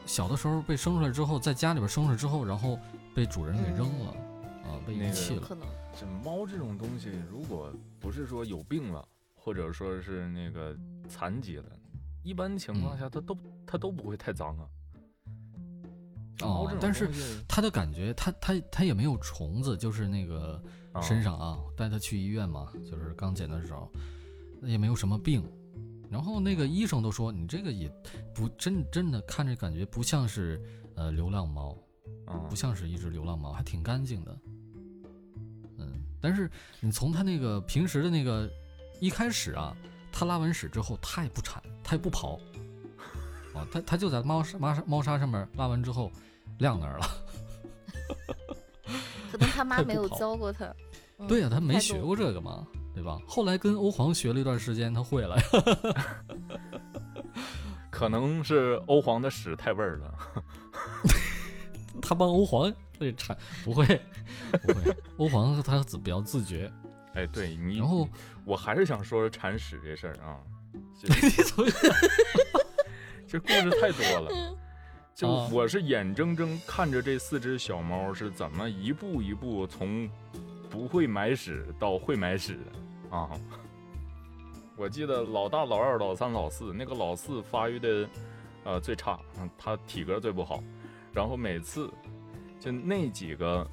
[0.10, 2.80] 小的时候被生出来之后，在家里边生出来之后，然后
[3.14, 4.10] 被主人给扔了，
[4.64, 5.41] 啊，被遗弃了。
[5.41, 10.76] 可能这猫这种东西，如果不是说有病了，或者说是那个
[11.07, 11.66] 残疾了，
[12.24, 13.38] 一般情况下它都
[13.68, 14.66] 它都不会太脏啊。
[16.41, 17.07] 哦，但是
[17.47, 20.60] 它的感觉，它它它也没有虫子，就是那个
[21.03, 23.88] 身上啊，带它去医院嘛，就是刚捡的时候，
[24.60, 25.43] 那也没有什么病。
[26.10, 27.88] 然后那个医生都说你这个也
[28.34, 30.60] 不真真的看着感觉不像是
[30.95, 31.78] 呃流浪猫，
[32.49, 34.38] 不像是一只流浪猫，还挺干净的。
[35.78, 36.49] 嗯，但是
[36.80, 38.49] 你从它那个平时的那个
[38.99, 39.76] 一开始啊，
[40.12, 42.39] 它拉完屎之后它也不铲，它也不刨，
[43.53, 46.12] 啊，它它就在猫砂猫砂猫砂上面拉完之后
[46.57, 47.05] 晾那儿了。
[49.32, 50.74] 可能他 妈没有教过他。
[51.28, 52.66] 对呀，他没学过这个嘛。
[53.00, 53.18] 对吧？
[53.26, 55.38] 后来跟欧皇学了一段时间，他会了。
[57.89, 60.14] 可能是欧皇的屎太味儿了。
[62.02, 63.86] 他帮欧皇会铲，不会，
[64.64, 64.93] 不会。
[65.16, 66.70] 欧皇他自比较自觉。
[67.14, 67.78] 哎，对你。
[67.78, 68.06] 然后
[68.43, 70.36] 我还是想说铲屎这事儿啊。
[73.26, 74.58] 这故事太多了。
[75.16, 80.10] 就我是眼睁睁看着这四只小猫是怎么一步一步从
[80.70, 82.79] 不会买屎到会买屎的。
[83.10, 83.30] 啊，
[84.78, 88.10] 我记得老大、老二、老三、老四，那个老四发育的，
[88.64, 90.62] 呃，最差，嗯，他体格最不好，
[91.12, 91.89] 然后每次
[92.60, 93.68] 就那几个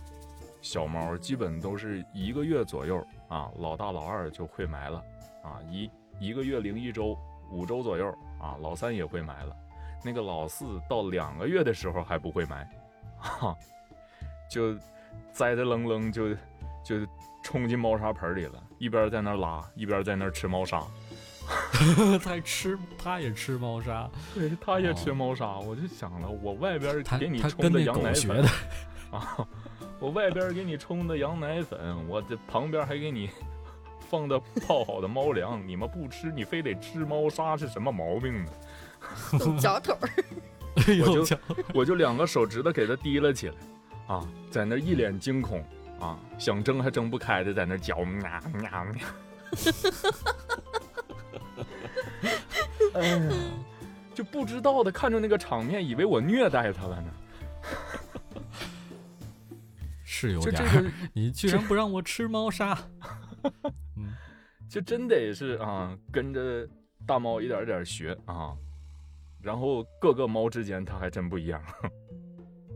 [0.63, 5.05] 小猫，基本都是一个月左右啊，老大、老二就会埋了，
[5.43, 7.17] 啊，一一个月零一周，
[7.51, 8.09] 五周左右
[8.41, 9.55] 啊，老三也会埋了，
[10.03, 12.69] 那个老四到两个月的时候还不会埋，
[13.19, 13.57] 哈，
[14.51, 14.75] 就
[15.33, 16.35] 栽栽愣愣就
[16.83, 17.07] 就。
[17.43, 20.83] 冲进猫砂盆里了，一边在那拉，一边在那吃猫砂。
[22.23, 24.11] 他吃，他也吃猫砂。
[24.35, 25.59] 对，他也吃猫砂。
[25.59, 28.45] 我就想了，我外边给你冲的羊奶粉
[29.13, 29.47] 啊，
[30.01, 33.31] 我外边给你冲的羊奶粉，我这旁边还给你
[34.11, 38.51] 放的泡好的猫粮，你们不吃，你非得吃猫砂，是什么毛病呢？
[39.39, 40.11] 有脚腿儿。
[40.77, 41.39] 我就
[41.73, 43.55] 我就两个手指头给他提了起来。
[44.09, 45.65] 啊，在那一脸惊恐
[46.01, 49.07] 啊，想睁还睁不开的，在那嚼喵喵喵。
[52.95, 53.21] 哎呀，
[54.15, 57.13] 就不知道的看着那个场面，以为我虐待他了呢。
[60.05, 60.63] 是有点，
[61.13, 62.79] 你居然不让我吃猫砂。
[63.97, 64.15] 嗯，
[64.69, 66.67] 就真得是啊，跟着
[67.07, 68.57] 大猫一点一点学啊。
[69.43, 71.63] 然后各个猫之间，它还真不一样。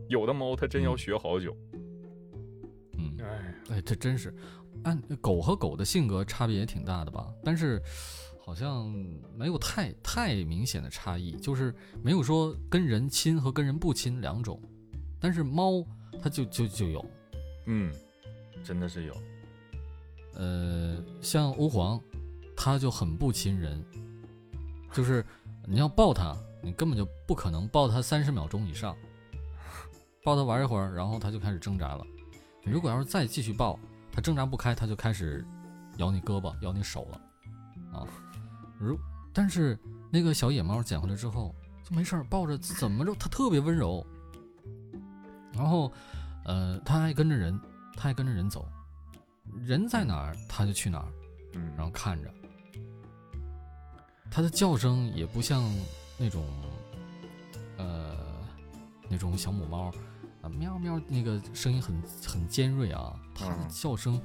[0.07, 1.55] 有的猫它真要学好久。
[1.70, 1.70] 嗯，
[3.71, 4.35] 哎哎，这真是，
[4.83, 7.33] 按狗和狗的性格差别也挺大的吧？
[7.43, 7.81] 但是
[8.43, 8.93] 好像
[9.35, 14.61] 没有太太明显的差异，就是没有说跟人亲和跟人不亲两种。
[15.19, 15.85] 但是猫
[16.21, 17.05] 它就就就有，
[17.65, 17.93] 嗯，
[18.63, 19.15] 真的是有。
[20.33, 21.99] 呃，像欧皇，
[22.55, 23.83] 它就很不亲人，
[24.91, 25.25] 就是
[25.65, 26.35] 你要抱它。
[26.63, 28.95] 你根本就不可能抱它三十秒钟以上，
[30.23, 32.05] 抱它玩一会儿，然后它就开始挣扎了。
[32.63, 33.79] 你如果要是再继续抱，
[34.11, 35.45] 它挣扎不开，它就开始
[35.97, 37.21] 咬你胳膊、咬你手了
[37.97, 38.07] 啊。
[38.79, 38.97] 如
[39.33, 39.77] 但是
[40.11, 44.05] 那个小野猫捡回来之后就没事儿抱着怎么着，它特别温柔。
[45.53, 45.91] 然后，
[46.45, 47.59] 呃，它还跟着人，
[47.95, 48.67] 它还跟着人走，
[49.59, 51.07] 人在哪儿它就去哪儿，
[51.53, 52.33] 嗯，然后看着。
[54.29, 55.63] 它的叫声也不像。
[56.23, 56.45] 那种，
[57.77, 58.15] 呃，
[59.09, 59.91] 那种小母猫，
[60.41, 64.19] 啊，喵喵，那个声音很很尖锐啊，它的叫声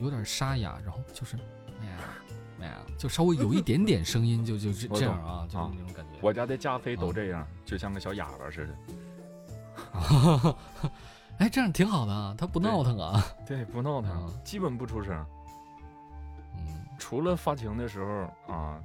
[0.00, 1.36] 有点沙哑，然后就是
[1.80, 1.90] 喵
[2.58, 6.18] 喵，就稍微有一点点声音，就就是这样啊，就那种感觉。
[6.20, 8.74] 我家的加菲都这样，就像个小哑巴似的。
[11.38, 13.22] 哎，这样挺好的，它不闹腾啊。
[13.46, 15.26] 对，不闹腾，基本不出声。
[16.56, 18.80] 嗯，除了发情的时候啊。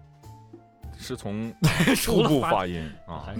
[1.01, 1.51] 是从
[1.97, 3.33] 腹部发音啊，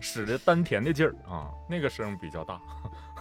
[0.00, 2.60] 使的丹田的劲儿啊，那个声比较大。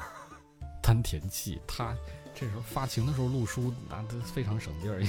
[0.81, 1.93] 丹田气，他
[2.33, 5.03] 这时候发情的时候录书，那都非常省劲儿。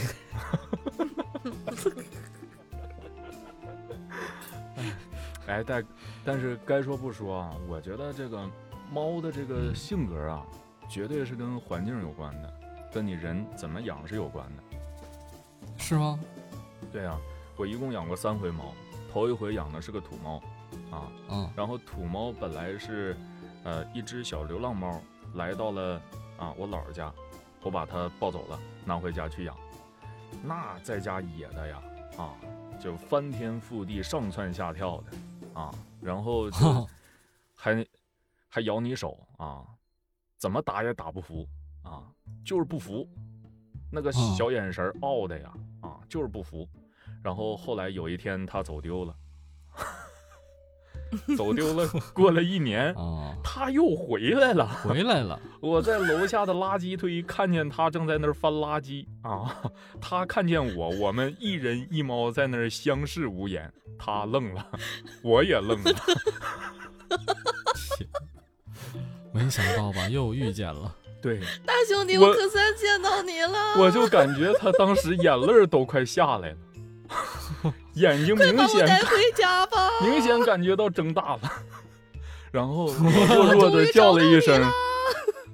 [5.47, 5.85] 哎，但
[6.25, 8.51] 但是该说不说啊，我觉得这个
[8.93, 10.45] 猫的这个性格啊，
[10.89, 12.53] 绝对是跟环境有关的，
[12.93, 14.63] 跟你人怎么养是有关的。
[15.79, 16.19] 是吗？
[16.93, 17.19] 对呀。
[17.61, 18.73] 我一共养过三回猫，
[19.13, 20.43] 头一回养的是个土猫，
[20.91, 23.15] 啊，嗯，然后土猫本来是，
[23.65, 24.99] 呃，一只小流浪猫，
[25.35, 26.01] 来到了
[26.39, 27.13] 啊我姥姥家，
[27.63, 29.55] 我把它抱走了，拿回家去养，
[30.43, 31.83] 那在家野的呀，
[32.17, 32.33] 啊，
[32.83, 36.89] 就翻天覆地、上蹿下跳的，啊，然后就
[37.55, 37.87] 还
[38.49, 39.67] 还咬你手啊，
[40.39, 41.47] 怎么打也打不服
[41.83, 42.05] 啊，
[42.43, 43.07] 就是不服，
[43.93, 45.53] 那个小眼神傲的呀，
[45.83, 46.67] 啊，就是不服。
[47.23, 49.15] 然后后来有一天他走丢了，
[51.37, 52.95] 走丢了，过了一年，
[53.43, 55.39] 他又回来了，回来了。
[55.61, 64.67] 我在楼下的垃圾堆看见他正在那儿翻垃圾啊，他看见我，我们一人一猫在那儿相视无言，他愣了，
[65.23, 65.93] 我也愣了。
[69.33, 70.97] 没想到吧，又遇见了。
[71.21, 73.79] 对，大兄弟，我可算见到你了。
[73.79, 76.57] 我就感觉他当时眼泪都快下来了。
[77.95, 81.41] 眼睛明显带回家吧， 明显感觉到睁大了，
[82.51, 84.63] 然后 弱弱的叫了一声：“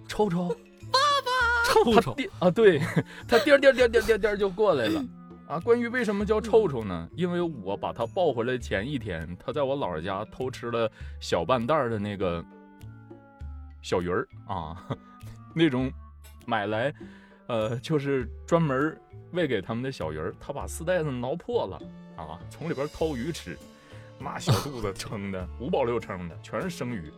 [0.06, 0.48] 臭臭，
[0.92, 2.78] 爸爸，臭臭啊！”对
[3.26, 5.02] 他颠颠颠颠颠颠就过来了
[5.48, 5.58] 啊！
[5.60, 7.08] 关于为什么叫臭臭呢？
[7.14, 10.90] 因为我把他抱回来前一天，他在我姥姥家偷吃了
[11.20, 12.44] 小半袋的那个
[13.82, 14.76] 小鱼儿啊，
[15.54, 15.90] 那种
[16.46, 16.92] 买来，
[17.46, 18.96] 呃，就是专门。
[19.36, 21.76] 喂给他们的小鱼儿，他把丝带子挠破了
[22.16, 23.56] 啊，从里边掏鱼吃，
[24.18, 27.12] 那小肚子撑的五饱六撑的，全是生鱼。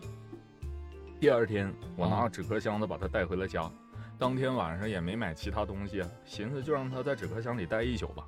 [1.21, 3.71] 第二天，我拿纸壳箱子把它带回了家，
[4.19, 8.25] 当天晚上也没买其他东西，寻思就让它在纸壳箱里待一宿吧。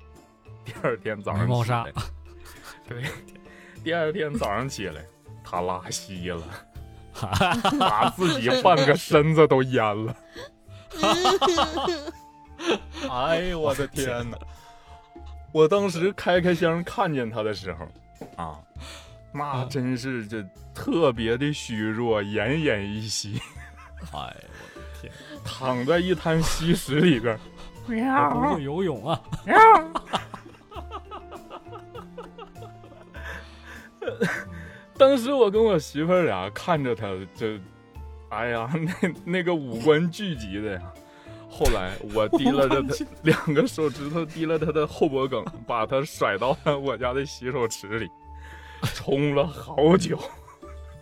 [0.63, 1.93] 第二天早上起来，
[2.87, 3.03] 对，
[3.83, 5.05] 第二天早上起来，
[5.43, 6.43] 它拉稀了，
[7.77, 10.15] 把自己半个身子都淹了。
[13.09, 14.37] 哎呦 我的天哪！
[15.51, 17.87] 我当时开开箱看见他的时候，
[18.35, 18.59] 啊，
[19.33, 20.41] 那真是这
[20.73, 23.41] 特别的虚弱，奄奄一息。
[24.13, 25.11] 哎呦我的天！
[25.43, 27.37] 躺在一滩稀屎里边，
[27.85, 29.21] 不会游泳啊！
[34.97, 37.59] 当时我跟我媳妇儿俩看着他，这，
[38.29, 38.93] 哎呀，那
[39.25, 40.81] 那个五官聚集的呀。
[41.53, 42.81] 后来我提了他
[43.23, 48.09] 两个手指头，提了他的后脖梗， 把他甩到了我家的洗手池里，
[48.95, 50.17] 冲了好久。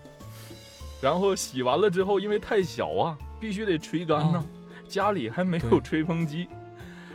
[0.99, 4.43] 然后洗完了之后，因为太小啊，必须得吹干呢。
[4.87, 6.49] 家里还没有吹风机，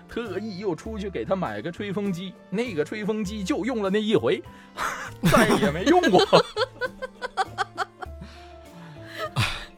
[0.09, 2.33] 特意又出去给他买个吹风机。
[2.49, 4.41] 那个吹风机就用了那一回，
[5.25, 6.25] 再也没用过。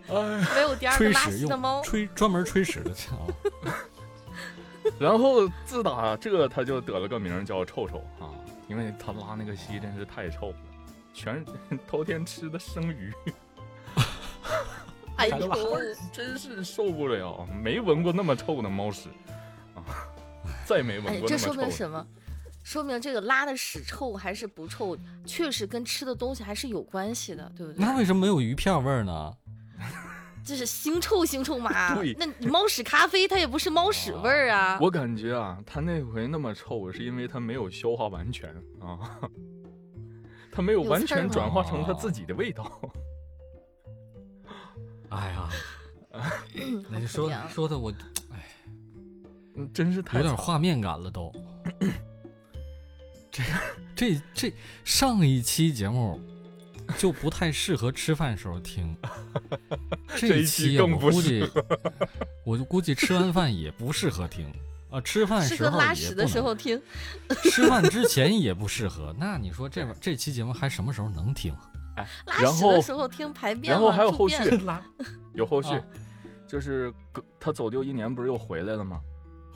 [0.09, 2.95] 哎，没有第二个拉稀的猫，吹专门吹屎的
[4.99, 8.33] 然后自打这，他就得了个名叫臭臭啊，
[8.69, 10.57] 因为他拉那个稀真是太臭了，
[11.13, 11.45] 全
[11.87, 13.13] 头 天吃的生鱼。
[15.17, 15.51] 哎呦，
[16.13, 19.09] 真是受不了，没闻过那么臭的猫屎
[19.75, 19.81] 啊！
[20.67, 21.29] 再没闻过那么臭。
[21.29, 22.07] 这说明什么？
[22.63, 27.83] 说明这个拉的屎臭还是不臭，确实跟吃的东西还是有关系的，对不对？
[27.83, 29.33] 那为什么没有鱼片味儿呢？
[30.47, 31.71] 这是腥臭腥臭嘛？
[32.17, 34.79] 那猫屎咖啡它也不是猫屎味儿啊。
[34.81, 38.49] 我感觉啊，它那回那么臭，是因为它没有消化完全
[38.81, 39.19] 啊，
[40.53, 42.81] 它没有完全转化成它自己的味道。
[45.11, 45.49] 哎呀，
[46.91, 47.93] 那你说说的我，
[48.33, 48.47] 哎，
[49.75, 51.33] 真是太有点画面感了都。
[53.31, 53.43] 这
[53.95, 54.53] 这这
[54.85, 56.21] 上一期节目
[56.99, 58.97] 就不太适合吃饭时候听，
[60.17, 61.49] 这一期我估计，
[62.45, 64.47] 我就估计吃完饭也不适合听
[64.91, 65.01] 啊。
[65.01, 66.81] 吃饭时候拉屎的时候听，
[67.45, 69.15] 吃饭之前也不适合。
[69.19, 71.55] 那你说这这期节目还什么时候能听？
[71.97, 74.37] 哎，拉屎的时候听排便，然后还有后续，
[75.35, 75.81] 有后续，
[76.47, 76.93] 就是
[77.41, 79.01] 他走丢一年，不是又回来了吗？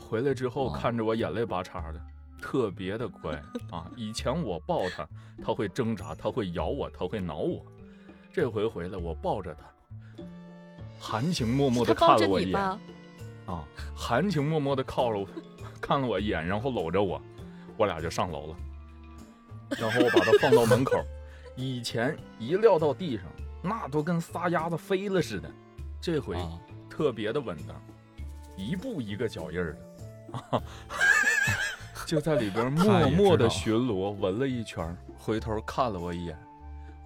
[0.00, 2.00] 回来之后看着我眼泪巴叉的，
[2.40, 3.32] 特别的乖
[3.70, 3.88] 啊！
[3.96, 5.06] 以前我抱它，
[5.44, 7.64] 它会挣扎，它会咬我，它会挠我。
[8.32, 10.24] 这回回来，我抱着它，
[10.98, 13.64] 含情脉脉的看了我一眼，啊，
[13.94, 15.26] 含情脉脉的靠了我，
[15.80, 17.20] 看了我一眼，然后搂着我，
[17.76, 18.56] 我俩就上楼了，
[19.78, 20.96] 然后我把它放到门口。
[21.56, 23.26] 以前一撂到地上，
[23.62, 25.50] 那都跟撒丫子飞了似的，
[26.00, 26.36] 这回
[26.88, 27.76] 特别的稳当，
[28.56, 29.76] 一步一个脚印儿
[30.32, 30.62] 的，
[32.10, 36.36] 就在里边默默的巡逻，闻了一圈，回头看了我一眼，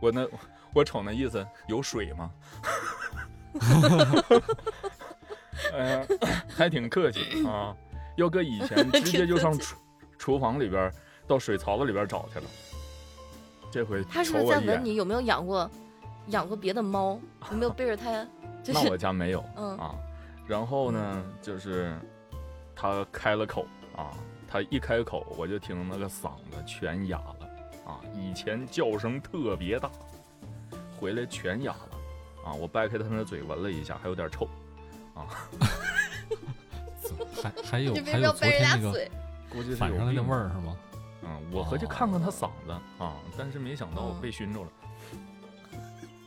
[0.01, 0.27] 我那
[0.73, 2.31] 我瞅那意思有水吗？
[5.75, 6.07] 哎呀，
[6.49, 7.77] 还挺客气啊，
[8.17, 9.77] 要搁以前 直接就上厨
[10.17, 10.91] 厨房里边，
[11.27, 12.47] 到水槽子里边找去了。
[13.71, 15.71] 这回他是不是在问你有没有养过，
[16.29, 17.21] 养过别的猫？
[17.51, 18.27] 有没有背着它？
[18.73, 19.95] 那我家没有，嗯啊。
[20.47, 21.95] 然后呢，就是
[22.75, 24.17] 他开了口啊，
[24.55, 27.37] 他一开口，我就听那个嗓子全哑了
[27.85, 28.01] 啊。
[28.15, 29.91] 以前叫声特别大，
[30.97, 31.99] 回来全哑了
[32.45, 32.55] 啊。
[32.55, 34.49] 我掰开他那嘴闻了一下，还有点臭
[35.13, 35.27] 啊。
[37.43, 39.11] 还还有还有昨天那个
[39.51, 40.77] 估计是反上来的味儿是吗？
[41.23, 42.71] 嗯，我合计看看他嗓子
[43.03, 44.71] 啊，但是没想到我被熏着了，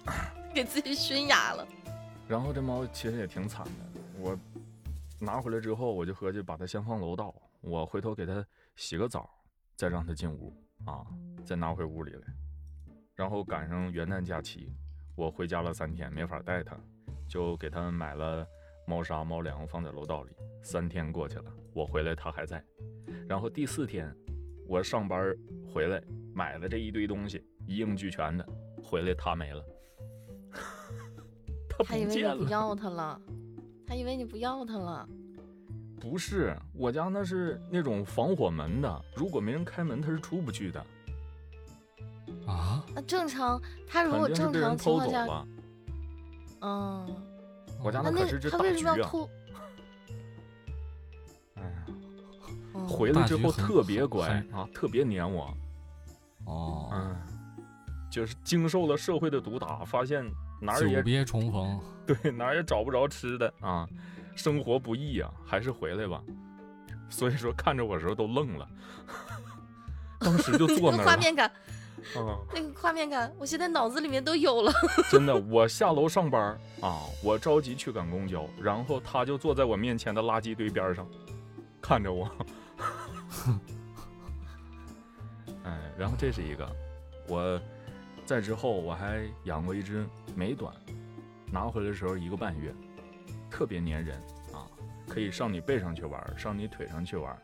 [0.54, 1.66] 给自己熏哑了。
[2.28, 4.38] 然后这猫其实也挺惨的，我
[5.18, 7.34] 拿回来之后，我就合计把它先放楼道，
[7.68, 8.46] 我回头给它
[8.78, 9.30] 洗个澡，
[9.76, 10.54] 再让它进屋
[10.86, 11.06] 啊，
[11.44, 12.22] 再拿回屋里来。
[13.14, 14.74] 然后赶上元旦假期，
[15.16, 16.78] 我回家了三天，没法带它，
[17.28, 18.48] 就给它买了
[18.88, 20.32] 猫砂、猫粮放在楼道里。
[20.64, 22.64] 三天过去了，我回来它还在，
[23.28, 24.16] 然后第四天。
[24.70, 25.34] 我上班
[25.74, 26.04] 回来
[26.34, 28.46] 买了这一堆东西，一应俱全的，
[28.84, 29.66] 回来他没了，
[31.70, 32.36] 他不见了。
[32.36, 33.22] 他以为你不要他了，
[33.86, 35.08] 他以为你不要他了。
[36.10, 40.80] 不是，我家那是那种防火门的，如果没人开门，它是出不去的。
[42.46, 42.84] 啊？
[42.96, 45.46] 那正常，他如果正常情况下，
[46.62, 47.16] 嗯，
[47.84, 48.96] 我家那可是只大橘啊。
[52.88, 55.54] 回来之后特别乖啊，特别黏我。
[56.46, 57.18] 哦，嗯，
[58.10, 60.26] 就是经受了社会的毒打，发现
[60.62, 63.86] 哪儿也别重逢，对，哪儿也找不着吃的啊，
[64.38, 66.24] 生活不易啊，还是回来吧。
[67.10, 68.68] 所以说看着我的时候都愣了，
[70.20, 71.06] 当时就坐那儿。
[71.06, 71.50] 画面感，
[72.18, 74.72] 嗯，那个画面感，我现在脑子里面都有了。
[75.10, 81.08] 真的，我下楼上班啊，我着急去赶公交，然后他就坐在我面前的垃圾堆边上，
[81.82, 82.30] 看着我。
[85.64, 86.70] 哎，然后这是一个，
[87.30, 87.60] 我
[88.26, 90.74] 在之后我还养过一只美短，
[91.52, 92.76] 拿回来的时候一个半月，
[93.50, 94.16] 特别粘人
[94.54, 94.66] 啊，
[95.08, 97.36] 可以上你背上去玩，上你腿上去玩，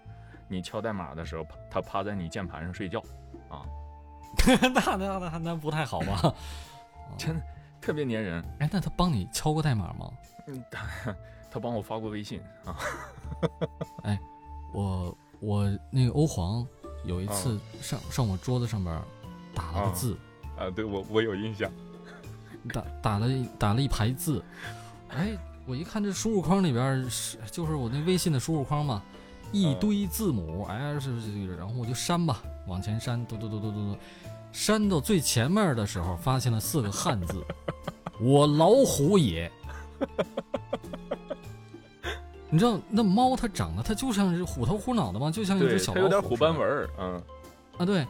[0.47, 2.99] 你敲代码的时候，它趴在你键盘上睡觉，
[3.49, 3.65] 啊，
[4.73, 6.33] 那那那那不太好吧？
[7.17, 7.41] 真
[7.81, 8.43] 特别粘人。
[8.59, 10.09] 哎，那他帮你敲过代码吗？
[10.47, 10.63] 嗯，
[11.51, 12.75] 他帮我发过微信啊。
[14.03, 14.19] 哎。
[14.73, 16.67] 我我那个欧皇
[17.05, 18.99] 有一次上上我桌子上边
[19.53, 20.17] 打了个字，
[20.57, 21.71] 啊，对我我有印象，
[22.73, 23.27] 打打了
[23.59, 24.43] 打了一排字，
[25.09, 29.01] 哎，我一看这输入框里边是就是我那微信的输入框嘛，
[29.51, 33.97] 一堆字母，哎，是是，然后我就删吧，往前删，嘟嘟嘟嘟嘟嘟，
[34.51, 37.43] 删到最前面的时候，发现了四个汉字，
[38.19, 39.51] 我老虎也。
[42.49, 45.31] 你知道那猫它长得它就像是虎头虎脑的吗？
[45.31, 47.23] 就像一只小老虎，有点虎斑纹嗯，
[47.77, 48.05] 啊，对，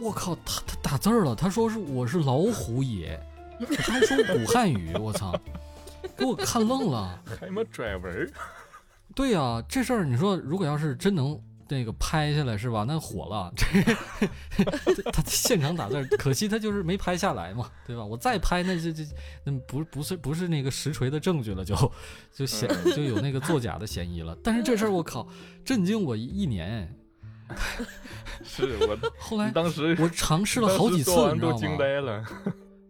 [0.00, 3.18] 我靠，它它打字了，他说是我是老虎也，
[3.78, 5.34] 他还说古汉语，我操，
[6.16, 8.32] 给我看愣了， 还么拽文？
[9.14, 11.40] 对呀，这事儿你说如果要是真能。
[11.68, 12.84] 那个拍下来是吧？
[12.86, 18.04] 那火了， 这他现场打字，可惜他就是没拍下来嘛，对吧？
[18.04, 19.02] 我再拍，那这这
[19.42, 21.74] 那不不是不是那个实锤的证据了，就
[22.32, 24.38] 就显就有那个作假的嫌疑了。
[24.44, 25.26] 但是这事儿我靠，
[25.64, 26.88] 震惊我一年。
[28.44, 32.24] 是我后来当时我尝试了好几次，你知道吗？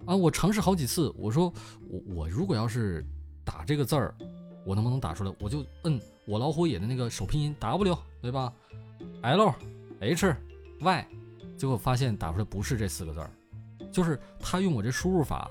[0.07, 1.53] 啊，我尝试好几次，我说
[1.89, 3.05] 我我如果要是
[3.45, 4.15] 打这个字儿，
[4.65, 5.35] 我能不能打出来？
[5.41, 8.53] 我就摁我老虎野的那个首拼音 W，对吧
[9.23, 9.55] ？L
[10.01, 10.37] H
[10.81, 11.09] Y，
[11.57, 13.31] 结果发现打出来不是这四个字儿，
[13.93, 15.51] 就是他用我这输入法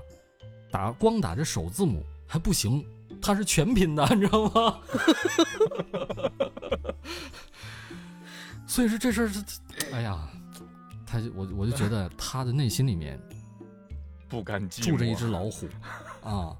[0.70, 2.84] 打，光打这首字母还不行，
[3.20, 4.78] 他是全拼的，你知道吗？
[8.66, 9.44] 所以说这事儿是，
[9.92, 10.28] 哎呀，
[11.06, 13.18] 他就我我就觉得他的内心里面
[14.28, 15.66] 不甘住着一只老虎
[16.22, 16.56] 啊，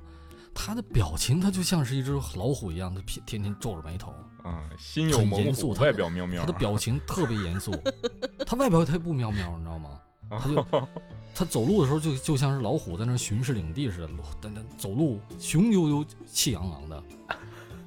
[0.54, 4.14] 他的表情他就像是一只老虎一样，他天天天皱着眉头。
[4.42, 6.44] 啊，心有猛虎，外表喵喵。
[6.44, 7.72] 他的表情特别严肃，
[8.46, 10.00] 他外表他也不喵喵，你知道吗？
[10.30, 10.88] 他就
[11.34, 14.08] 他走路的时候就就像是老虎在那巡视领地似的，
[14.40, 17.02] 但他走路雄赳赳、气昂昂的。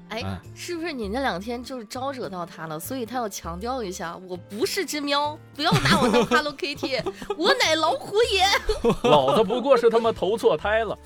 [0.09, 2.79] 哎，是不是你那两天就是招惹到他了？
[2.79, 7.01] 所以他要强调一下，我不是只喵，不要拿我当 Hello Kitty，
[7.37, 8.43] 我乃老虎也。
[9.09, 10.97] 老子不过是他妈投错胎了。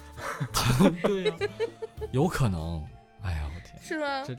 [1.04, 1.36] 对呀，
[2.12, 2.84] 有可能。
[3.22, 4.24] 哎呀，我天，是吗？
[4.26, 4.36] 这。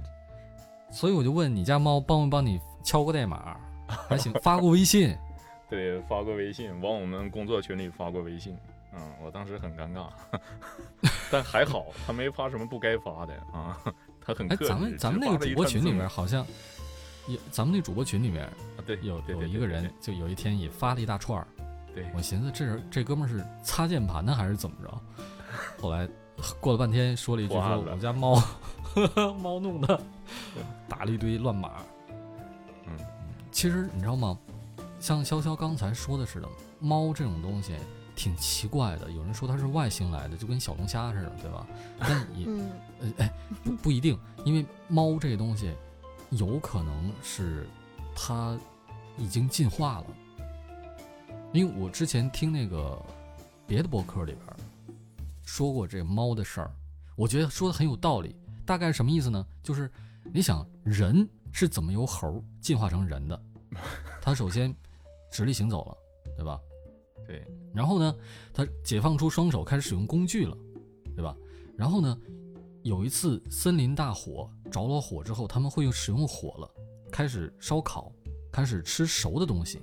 [0.91, 3.57] 所以我就问你家猫帮不帮你敲过代码，
[4.09, 5.17] 还行，发过微信，
[5.69, 8.57] 对，发过微信，往我们工作群里发过微信，
[8.95, 10.07] 嗯，我当时很尴尬，
[11.33, 13.77] 但还好他没发什么不该发的啊，
[14.25, 14.66] 他很客气。
[14.66, 16.47] 咱们咱们那个主播群里面好像，
[17.29, 18.49] 有咱们那主播群里面，
[18.87, 21.47] 对，有有一个人就有一天也发了一大串儿，
[21.95, 25.01] 对我寻思这人这哥们儿是擦键盘呢还是怎么着？
[25.81, 26.09] 后来
[26.61, 28.43] 过了半天说了一句说我家猫
[29.41, 30.01] 猫弄的。
[30.89, 31.72] 打了一堆乱码，
[32.87, 32.97] 嗯，
[33.51, 34.39] 其实你知道吗？
[35.01, 36.49] 像潇潇刚才说的似的，
[36.79, 37.75] 猫这种东西
[38.16, 39.11] 挺奇怪的。
[39.11, 41.66] 有人说它是外星来的，就跟小龙虾似的，对吧？
[41.99, 42.47] 但也，
[43.19, 43.33] 哎，
[43.63, 45.73] 不不一定，因为猫这个东西
[46.31, 47.67] 有可能是
[48.15, 48.59] 它
[49.17, 50.07] 已经进化了。
[51.53, 53.01] 因为我之前听那个
[53.67, 54.57] 别的博客里边
[55.43, 56.71] 说过这猫的事儿，
[57.17, 58.35] 我觉得说的很有道理。
[58.67, 59.47] 大概什么意思呢？
[59.63, 59.91] 就是
[60.33, 63.41] 你想人是怎么由猴进化成人的？
[64.23, 64.75] 他首先
[65.31, 65.97] 直立行走了，
[66.35, 66.59] 对吧？
[67.27, 67.47] 对。
[67.75, 68.15] 然后呢，
[68.53, 70.57] 他解放出双手，开始使用工具了，
[71.15, 71.37] 对吧？
[71.77, 72.19] 然后呢，
[72.85, 76.70] 有一次森林大火着了火之后，他们会用使用火了，
[77.11, 78.12] 开始烧烤，
[78.53, 79.80] 开始吃熟的东西。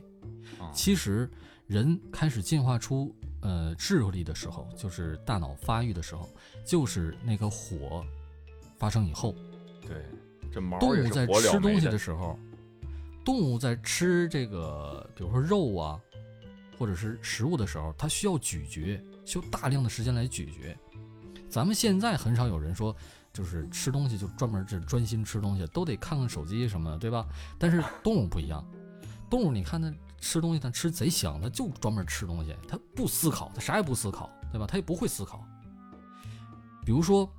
[0.72, 1.30] 其实
[1.66, 6.30] 人开始进化出呃智力的时候，就是大脑发育的时候，
[6.64, 8.06] 就是那个火。
[8.78, 9.36] 发生以后，
[9.88, 10.04] 对，
[10.52, 12.36] 这猫动物在吃东西的时候，
[13.24, 16.02] 动物在吃这个，比如说肉啊，
[16.80, 20.76] 或者是食物的时候，它需要咀嚼，需要大量的时间来咀嚼。
[21.52, 22.96] 咱们现在很少有人说，
[23.34, 27.28] 就是吃东西就专门是专心吃东西，都得看看手机什么的，对吧？
[27.60, 28.66] 但是动物不一样，
[29.30, 34.66] 动物你看它吃东西，它吃贼香，它就专门吃东西，它不思考，它啥也不思考，对吧？
[34.66, 35.44] 它也不会思考。
[36.86, 37.30] 比如说。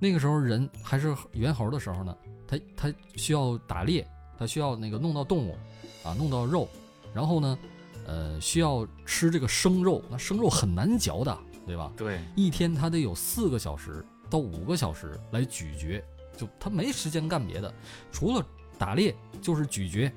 [0.00, 4.04] 那个时候人还是猿猴的时候呢，他他需要打猎，
[4.36, 5.56] 他需要那个弄到动物，
[6.02, 6.68] 啊，弄到肉，
[7.14, 7.58] 然后呢，
[8.04, 11.92] 呃，需要吃这个生肉，那生肉很难嚼的，对吧？
[11.96, 16.02] 对，一天他得有四个小时到五个小时来咀嚼，
[16.36, 17.72] 就他没时间干别的，
[18.10, 18.44] 除了
[18.78, 20.12] 打猎就是咀嚼，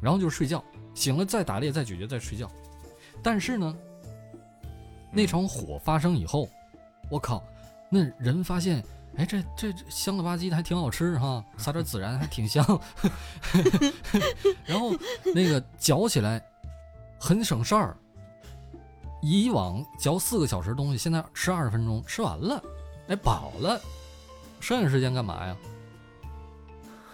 [0.00, 0.62] 然后就是睡觉，
[0.94, 2.50] 醒了再打猎再咀嚼再睡觉。
[3.22, 3.76] 但是呢，
[5.12, 6.48] 那场火发生以后，
[7.10, 7.42] 我靠，
[7.90, 8.84] 那人发现。
[9.14, 12.64] 哎，这这香了吧唧的，还挺好吃哈，撒点孜然还挺香。
[14.64, 14.96] 然后
[15.34, 16.42] 那个嚼起来
[17.20, 17.94] 很省事儿，
[19.22, 22.62] 以往嚼四个小时东西，现在吃二十分钟吃完了，
[23.08, 23.80] 哎，饱了，
[24.60, 25.56] 剩下时间干嘛呀？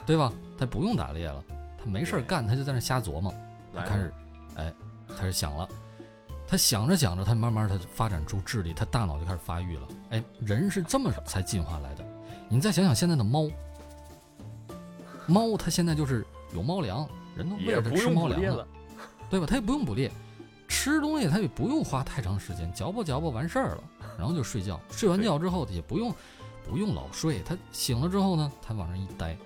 [0.06, 0.32] 对吧？
[0.58, 1.44] 他不用打猎了，
[1.78, 3.32] 他没事干，他就在那瞎琢磨。
[3.74, 4.12] 他开始，
[4.56, 4.72] 哎，
[5.16, 5.68] 开始想了，
[6.46, 9.86] 他想着想着，他慢慢他发展出智力，他大脑就开始发育了。
[10.10, 12.04] 哎，人是这么才进化来的。
[12.48, 13.48] 你再想想现在的猫，
[15.26, 17.06] 猫它现在就是有猫粮，
[17.36, 18.66] 人都喂着吃猫粮了，
[19.28, 19.46] 对吧？
[19.46, 20.10] 它也不用捕猎，
[20.68, 23.84] 吃东西它也不用花太长时间，嚼吧嚼吧完事儿了，
[24.18, 24.80] 然后就睡觉。
[24.90, 26.14] 睡完觉之后也不用
[26.64, 29.36] 不用老睡，他醒了之后呢，他往那一待，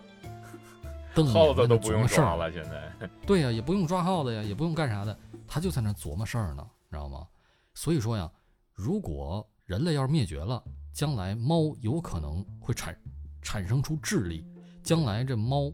[1.32, 3.08] 耗子都不用抓了，现在。
[3.26, 5.16] 对呀，也不用抓耗子呀，也不用干啥的，
[5.46, 6.68] 他就在那琢磨事儿呢。
[6.90, 7.26] 知道吗？
[7.74, 8.30] 所以说呀，
[8.74, 10.62] 如果人类要是灭绝了，
[10.92, 12.94] 将来猫有可能会产
[13.40, 14.44] 产生出智力，
[14.82, 15.72] 将来这猫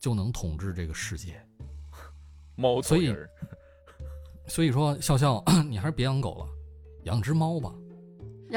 [0.00, 1.40] 就能统治这个世界。
[2.56, 3.14] 猫所以
[4.46, 6.46] 所以说，笑笑， 你还是别养狗了，
[7.04, 7.72] 养只猫吧。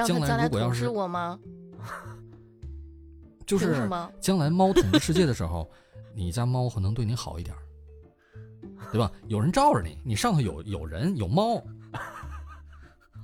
[0.06, 1.40] 将来如果要是我吗？
[3.46, 3.90] 就是
[4.20, 5.70] 将来猫统治世界的时候，
[6.14, 7.56] 你家猫可能对你好一点，
[8.92, 9.12] 对吧？
[9.28, 11.62] 有人罩着你，你上头有有人有猫。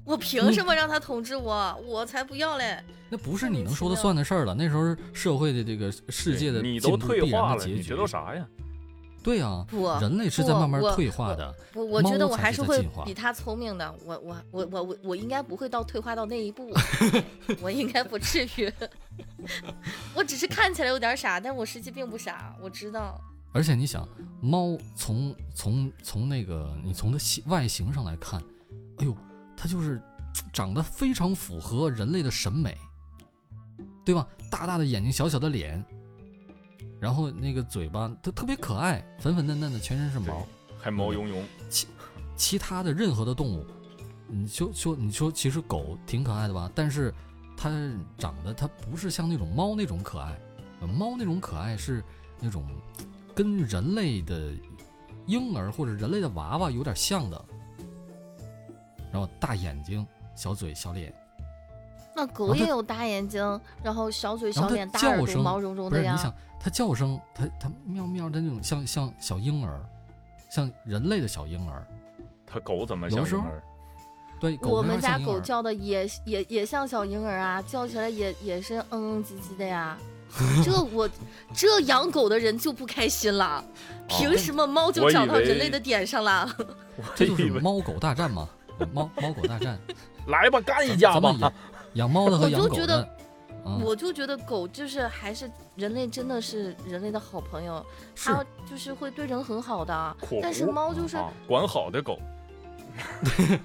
[0.03, 1.75] 我凭什么让他统治我？
[1.83, 2.83] 我才不要嘞！
[3.09, 4.53] 那不是你能说的算的事儿了。
[4.53, 8.47] 那时候社会的这个世界的你都退化了，你觉得啥呀？
[9.25, 11.53] 对啊，不，人类是在慢慢退化的。
[11.73, 13.95] 我我觉得我还是会比他聪明的。
[14.05, 16.71] 我我我我我我应该不会到退化到那一步，
[17.59, 18.71] 我应该不至于。
[20.13, 23.19] 我只是看起来有点傻，但我实际并不傻，我知道。
[23.51, 24.07] 而且你想，
[24.39, 28.39] 猫从从从那个你从它形外形上来看，
[28.99, 29.15] 哎呦。
[29.57, 30.01] 它就是
[30.51, 32.77] 长得非常符合人类的审美，
[34.03, 34.27] 对吧？
[34.51, 35.83] 大大的眼睛，小小的脸，
[37.05, 40.43] 然后那个嘴巴，它特别可爱，粉粉嫩嫩的，全身是毛，
[40.79, 41.45] 还毛茸茸。
[41.69, 41.87] 其
[42.35, 43.63] 其他的任何的动物，
[44.27, 46.67] 你就说你说，其实狗挺可爱的吧？
[46.73, 47.13] 但是
[47.55, 47.69] 它
[48.17, 50.35] 长得它不是像那种猫那种可爱，
[50.97, 52.03] 猫那种可爱是
[52.39, 52.67] 那种
[53.35, 54.51] 跟人类的
[55.27, 57.45] 婴儿或者人类的娃娃有点像的。
[59.11, 60.03] 然后大眼睛、
[60.35, 61.13] 小嘴、小脸，
[62.15, 66.13] 那狗也有大眼睛，然后小嘴、小脸、大耳朵、毛茸茸的呀。
[66.13, 69.79] 你想，它叫声，它它喵喵的那种，像像小婴儿，
[70.49, 71.85] 像人类的小婴儿。
[72.47, 73.61] 它狗怎么像婴儿？
[74.39, 79.97] 对，我们家狗叫的也也也像小婴儿啊，叫起来也也是嗯嗯唧唧的呀。
[80.65, 81.09] 这我
[81.53, 83.63] 这养狗的人就不开心了，
[84.07, 86.49] 凭什么猫就长到人类的点上了？
[87.15, 88.49] 这就是猫狗大战嘛？
[88.91, 89.79] 猫猫狗大战，
[90.27, 91.53] 来吧，干一架吧！
[91.95, 93.07] 养猫的和养狗的，
[93.83, 97.85] 我就觉得狗就是还是人类真的是人类的好朋友，
[98.15, 100.17] 它就是会对人很好的。
[100.41, 101.17] 但是猫就是
[101.47, 102.19] 管好的狗。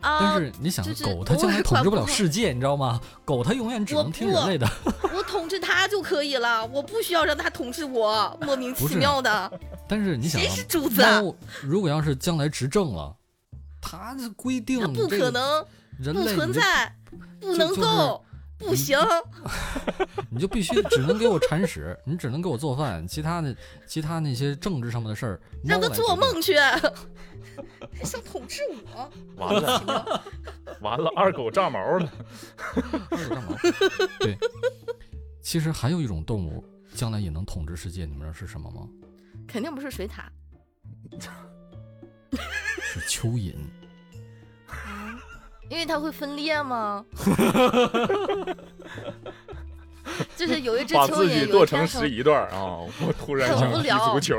[0.00, 0.20] 啊！
[0.20, 3.00] 但是你想，狗它将来统治不了世界，你知道吗？
[3.24, 4.64] 狗它永远只能听人类的。
[5.12, 8.38] 我统治它就可以了，我不需要让它统治我。
[8.42, 9.50] 莫名其妙的。
[9.88, 11.02] 但是你想，谁是主子？
[11.02, 13.12] 猫如果要是将来执政了。
[13.80, 15.66] 它这规定，不可能，
[16.04, 16.94] 不存在，
[17.40, 18.24] 不能够，
[18.56, 18.98] 不行。
[20.30, 23.56] 你就必须只能给我铲屎，你只能给我做饭，其他的
[23.86, 26.56] 其他那些政治上面的事儿，让他做梦去。
[26.56, 28.62] 还想统治
[28.94, 29.10] 我？
[29.36, 30.22] 完了，
[30.80, 32.12] 完了，二狗炸毛了。
[33.10, 33.56] 二狗炸毛。
[34.20, 34.38] 对，
[35.42, 36.64] 其实还有一种动物，
[36.94, 38.86] 将来也能统治世界，你们知道是什么吗？
[39.48, 40.22] 肯定不是水獭。
[42.80, 43.54] 是蚯蚓，
[45.68, 47.04] 因为它会分裂吗？
[50.34, 52.78] 就是有一只蚯蚓，把自己剁成十一段啊！
[53.06, 54.36] 我突然想踢足球。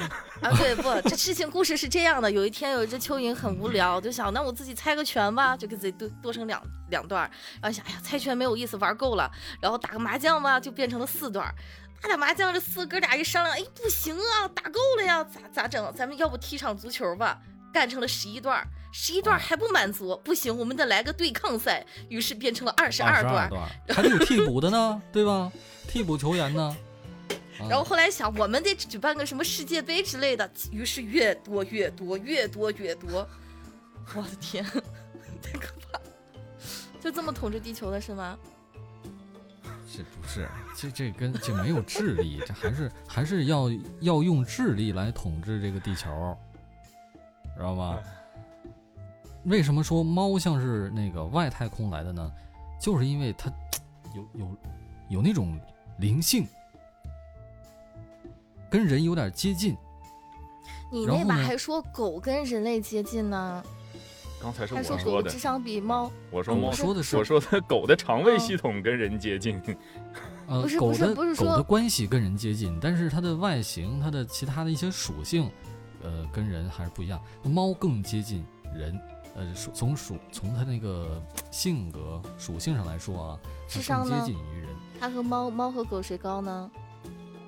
[0.40, 0.82] 啊，对不？
[1.02, 7.30] 这事情故事是这样的：有一天有一只蚯蚓很无聊，就想那我自己猜个拳吧，就给自己剁剁成两两段。
[7.60, 9.30] 然后想，哎呀，猜拳没有意思，玩够了，
[9.60, 11.54] 然后打个麻将吧，就变成了四段。
[12.00, 15.92] 打打麻将，这四哥俩一商量，哎，不行啊，打够了呀，咋咋整？
[15.94, 17.38] 咱们要不踢场足球吧？
[17.72, 21.84] 干成了十一段，十一段还不满足，不行，我们得来个对抗赛。
[22.08, 23.50] 于是变成了二十二段，
[23.88, 25.50] 还得有替补的呢，对吧？
[25.88, 26.76] 替补球员呢？
[27.68, 30.50] 然后后来想，我们得举办个什么世界杯之类的。
[30.72, 33.28] 于是越多越多，越多越多。
[34.14, 34.64] 我的天，
[35.42, 36.00] 太可怕！
[37.00, 38.38] 就这么统治地球的是吗？
[39.92, 43.70] 这不是，这这跟这没有智力，这还是还是要
[44.00, 46.36] 要用智力来统治这个地球。
[47.56, 47.98] 知道吗？
[49.44, 52.32] 为什么说猫像是那个外太空来的呢？
[52.78, 53.50] 就是因为它
[54.14, 54.56] 有有
[55.08, 55.58] 有那种
[55.98, 56.46] 灵性，
[58.68, 59.76] 跟人有点接近。
[60.92, 63.62] 你那把还说狗跟人类接近呢？
[64.42, 65.30] 刚才是我说的。
[65.30, 66.10] 智商比猫。
[66.30, 69.60] 我说猫说的是我说的狗的肠胃系统跟人接近。
[70.48, 75.50] 呃，狗的狗的关系跟人接近，但是它的外形、它的其他的一些属性。
[76.02, 78.44] 呃，跟人还是不一样，猫更接近
[78.74, 79.00] 人，
[79.34, 84.68] 呃，属从属从它那个性格属性上来说啊，智商接近于人。
[84.98, 86.70] 它和猫猫和狗谁高呢？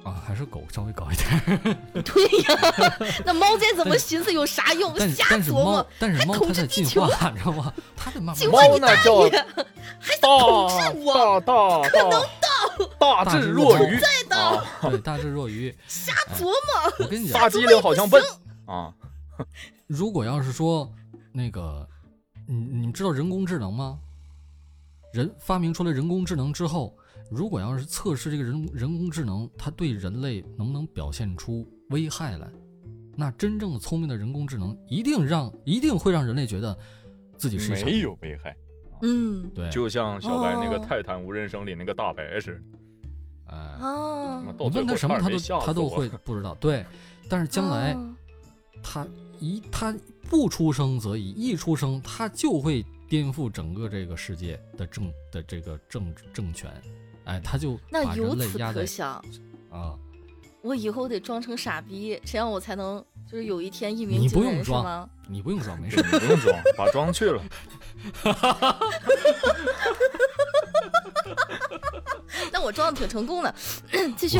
[0.04, 1.78] 啊，还是狗稍微高一点。
[2.02, 4.98] 对呀，那猫再怎么寻思有啥用？
[4.98, 5.86] 瞎琢磨。
[5.96, 7.72] 但是猫它在进化，你知道吗？
[7.96, 8.48] 它在慢慢。
[8.48, 9.20] 猫那叫
[10.00, 11.40] 还统治我？
[11.42, 12.20] 大大可能
[12.98, 14.00] 大智若愚。
[14.00, 14.64] 在的。
[14.90, 15.72] 对，大智若愚。
[15.86, 16.52] 瞎琢磨。
[16.98, 18.20] 我跟你讲，大机灵好像笨
[18.66, 18.94] 啊。
[19.86, 20.92] 如果要是说
[21.32, 21.88] 那个，
[22.46, 23.98] 你你们知道人工智能吗？
[25.12, 26.96] 人发明出来人工智能之后。
[27.30, 32.46] 如果要是测试这个人人工智能，它对人类能不能表现出危害来，
[33.16, 36.76] 那真正的聪明的人工智能一定让一定会让人类觉得
[37.38, 38.54] 自己是没有危害。
[39.00, 43.56] 嗯，对，就像小白那个泰坦无人生里那个大白似的。
[43.56, 43.78] 哎，
[44.58, 46.54] 你问他什么他都他都会不知道。
[46.56, 46.84] 对，
[47.30, 47.96] 但是将来
[48.82, 49.06] 他
[49.38, 49.94] 一他
[50.28, 56.70] 不出生则已，一出生他就会颠覆整个这个世界的政的这个政政权。
[57.24, 59.24] 哎，他就那由此可想
[59.70, 59.94] 啊，
[60.60, 65.08] 我以后得装成傻逼，这样我才能就是有一天一鸣惊人，是吗？
[65.28, 67.42] 你不用装，没事，你不用装，把妆去了。
[72.52, 73.54] 那我装的挺成功的，
[74.16, 74.38] 继续。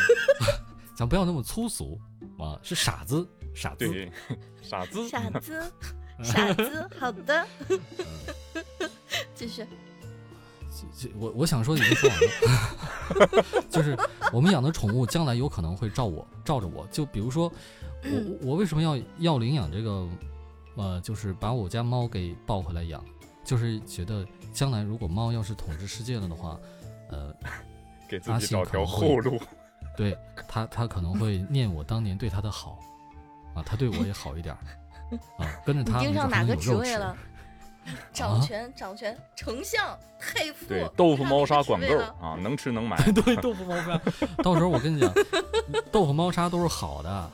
[0.96, 1.98] 咱不要那么粗俗
[2.40, 4.12] 啊，是傻子，傻子，对，
[4.62, 5.72] 傻子， 傻子，
[6.24, 7.46] 傻子，好的，
[9.34, 9.66] 继续。
[11.18, 13.94] 我我想说已经说完了，就是
[14.32, 17.52] 我们养的宠物将来有可能会照我照着我，就比如说
[18.04, 20.08] 我我为什么要要领养这个，
[20.76, 23.04] 呃，就是把我家猫给抱回来养，
[23.44, 26.58] 就是觉得将来如果猫要是统治世界了的话，
[27.10, 27.34] 呃，
[28.08, 29.38] 给自己找条后路，
[30.00, 30.16] 对
[30.48, 32.78] 他他可能会念我当年对他的好，
[33.54, 34.54] 啊，他对我也好一点，
[35.36, 37.14] 啊，跟着他盯上哪个职位了？
[38.10, 40.64] 掌权，掌权，丞相，太傅。
[40.66, 42.96] 对，豆腐猫砂管够啊，能吃能买。
[43.12, 44.00] 对，豆腐猫砂。
[44.42, 45.12] 到时候我跟你讲，
[45.92, 47.30] 豆腐猫砂都是好的，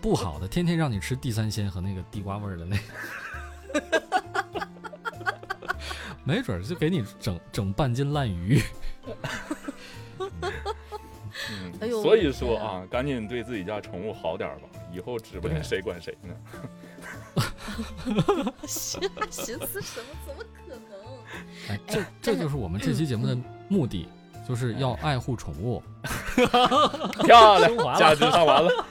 [0.00, 2.82] 不好的天天让你吃地三鲜和那个地瓜味儿的那个。
[6.24, 8.62] 没准就给你整整半斤烂鱼。
[11.88, 16.34] 嗯，所以说啊，赶紧对自己家宠物好点吧，以后指不定谁管谁呢。
[18.66, 19.00] 寻
[19.30, 20.06] 寻思什么？
[20.26, 20.78] 怎么可能？
[21.68, 23.36] 哎，这这就是我们这期节目的
[23.68, 24.08] 目的，
[24.46, 25.82] 就是要爱护宠物。
[27.24, 28.86] 漂亮，价值上完了。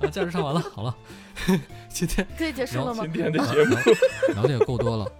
[0.00, 0.96] 啊，价值上完了，好了，
[1.88, 3.04] 今天可以结束了吗？
[3.04, 3.76] 今天的节目
[4.34, 5.10] 聊的也够多了。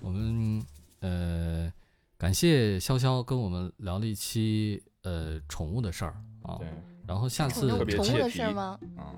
[0.00, 0.62] 我们
[1.00, 1.72] 呃，
[2.16, 6.58] 感谢潇潇跟我们聊了一期呃宠物的事儿啊。
[7.06, 8.78] 然后下次宠物的事儿吗？
[8.96, 9.16] 啊。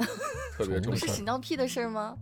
[0.56, 2.16] 特别重不是屎尿屁的事儿吗？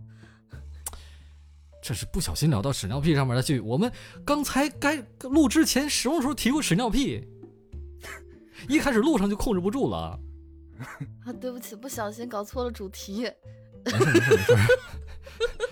[1.83, 3.59] 这是不小心聊到屎尿屁上面了去。
[3.59, 3.91] 我们
[4.25, 7.25] 刚才该录之前什么时候提过屎尿屁？
[8.67, 10.19] 一开始录上就控制不住了。
[11.25, 13.29] 啊，对不起，不小心搞错了主题。
[13.85, 14.53] 没事没事没事。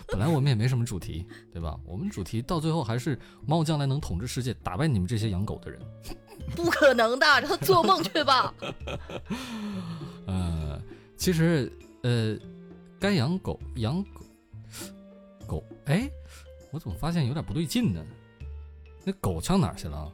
[0.07, 1.77] 本来我们也没什么主题，对吧？
[1.85, 5.81] 我们主题到最后还是猫将来能统治世界，打败你们这些养狗的人。
[6.55, 8.53] 不可能的，让他做梦去吧。
[10.27, 10.81] 呃，
[11.15, 11.71] 其实。
[12.03, 12.37] 呃，
[12.99, 14.21] 该养狗养狗，
[15.45, 16.09] 狗哎，
[16.71, 18.01] 我怎么发现有点不对劲呢？
[19.03, 20.09] 那狗上哪去了？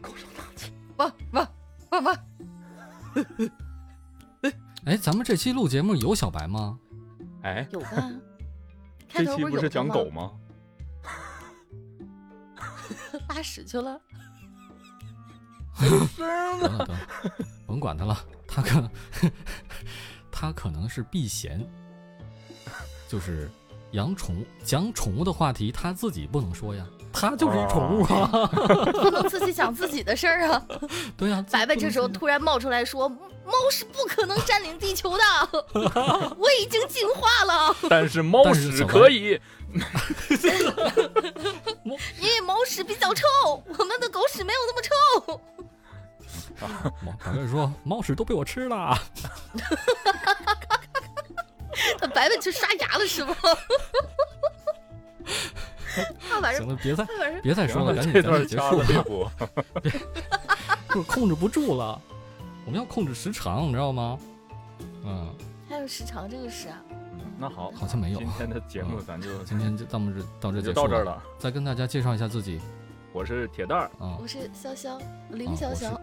[0.00, 0.70] 狗上哪去？
[0.98, 1.48] 汪汪
[1.90, 2.16] 汪汪！
[4.84, 6.78] 哎，咱们这期录节目有小白吗？
[7.42, 8.12] 哎， 有吧？
[9.08, 10.30] 这期不是讲狗吗？
[13.28, 14.00] 拉屎去了。
[15.80, 16.98] 得了得了，
[17.66, 18.90] 甭管他了，他可能
[20.30, 21.60] 他可能是避嫌，
[23.08, 23.50] 就是
[23.92, 28.26] 养宠物讲宠物的话题，他自己不能说呀，他就是一宠物啊，
[28.92, 30.66] 不能自己讲自己的事儿啊。
[31.16, 33.08] 对呀，白白这时候突然冒出来说
[33.46, 35.24] ：“猫是不可能占领地球的，
[36.36, 37.76] 我已经进化了。
[37.88, 39.40] ”但是猫屎可以，
[42.20, 43.24] 因为猫屎比较臭，
[43.78, 45.40] 我们的狗屎没有那么臭。
[46.60, 48.96] 啊， 猫，白白说猫屎都被我吃了。
[52.14, 53.36] 白白去刷牙了是吗？
[56.52, 57.06] 行了，别再
[57.42, 58.12] 别再说了，赶紧
[58.46, 58.86] 结束吧。
[59.82, 59.92] 别，
[61.04, 62.00] 控制不住了。
[62.64, 64.18] 我们要控制时长，你知道吗？
[65.04, 65.34] 嗯。
[65.68, 66.80] 还有时长这个事啊？
[67.38, 68.18] 那好，好像没有。
[68.18, 71.22] 今天的节目咱就今天就到这到这就到这儿了。
[71.38, 72.60] 再跟大家介绍一下自己，
[73.12, 74.98] 我是铁蛋儿啊，我是潇潇
[75.30, 75.98] 林潇潇。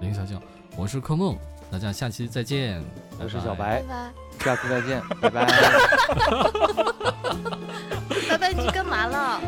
[0.00, 0.40] 林小静，
[0.76, 1.36] 我是柯梦，
[1.70, 2.82] 大家下期再见。
[3.18, 4.12] 我是小白，拜拜。
[4.44, 5.44] 下次再见，拜拜。
[8.28, 9.40] 拜拜，你去干嘛了？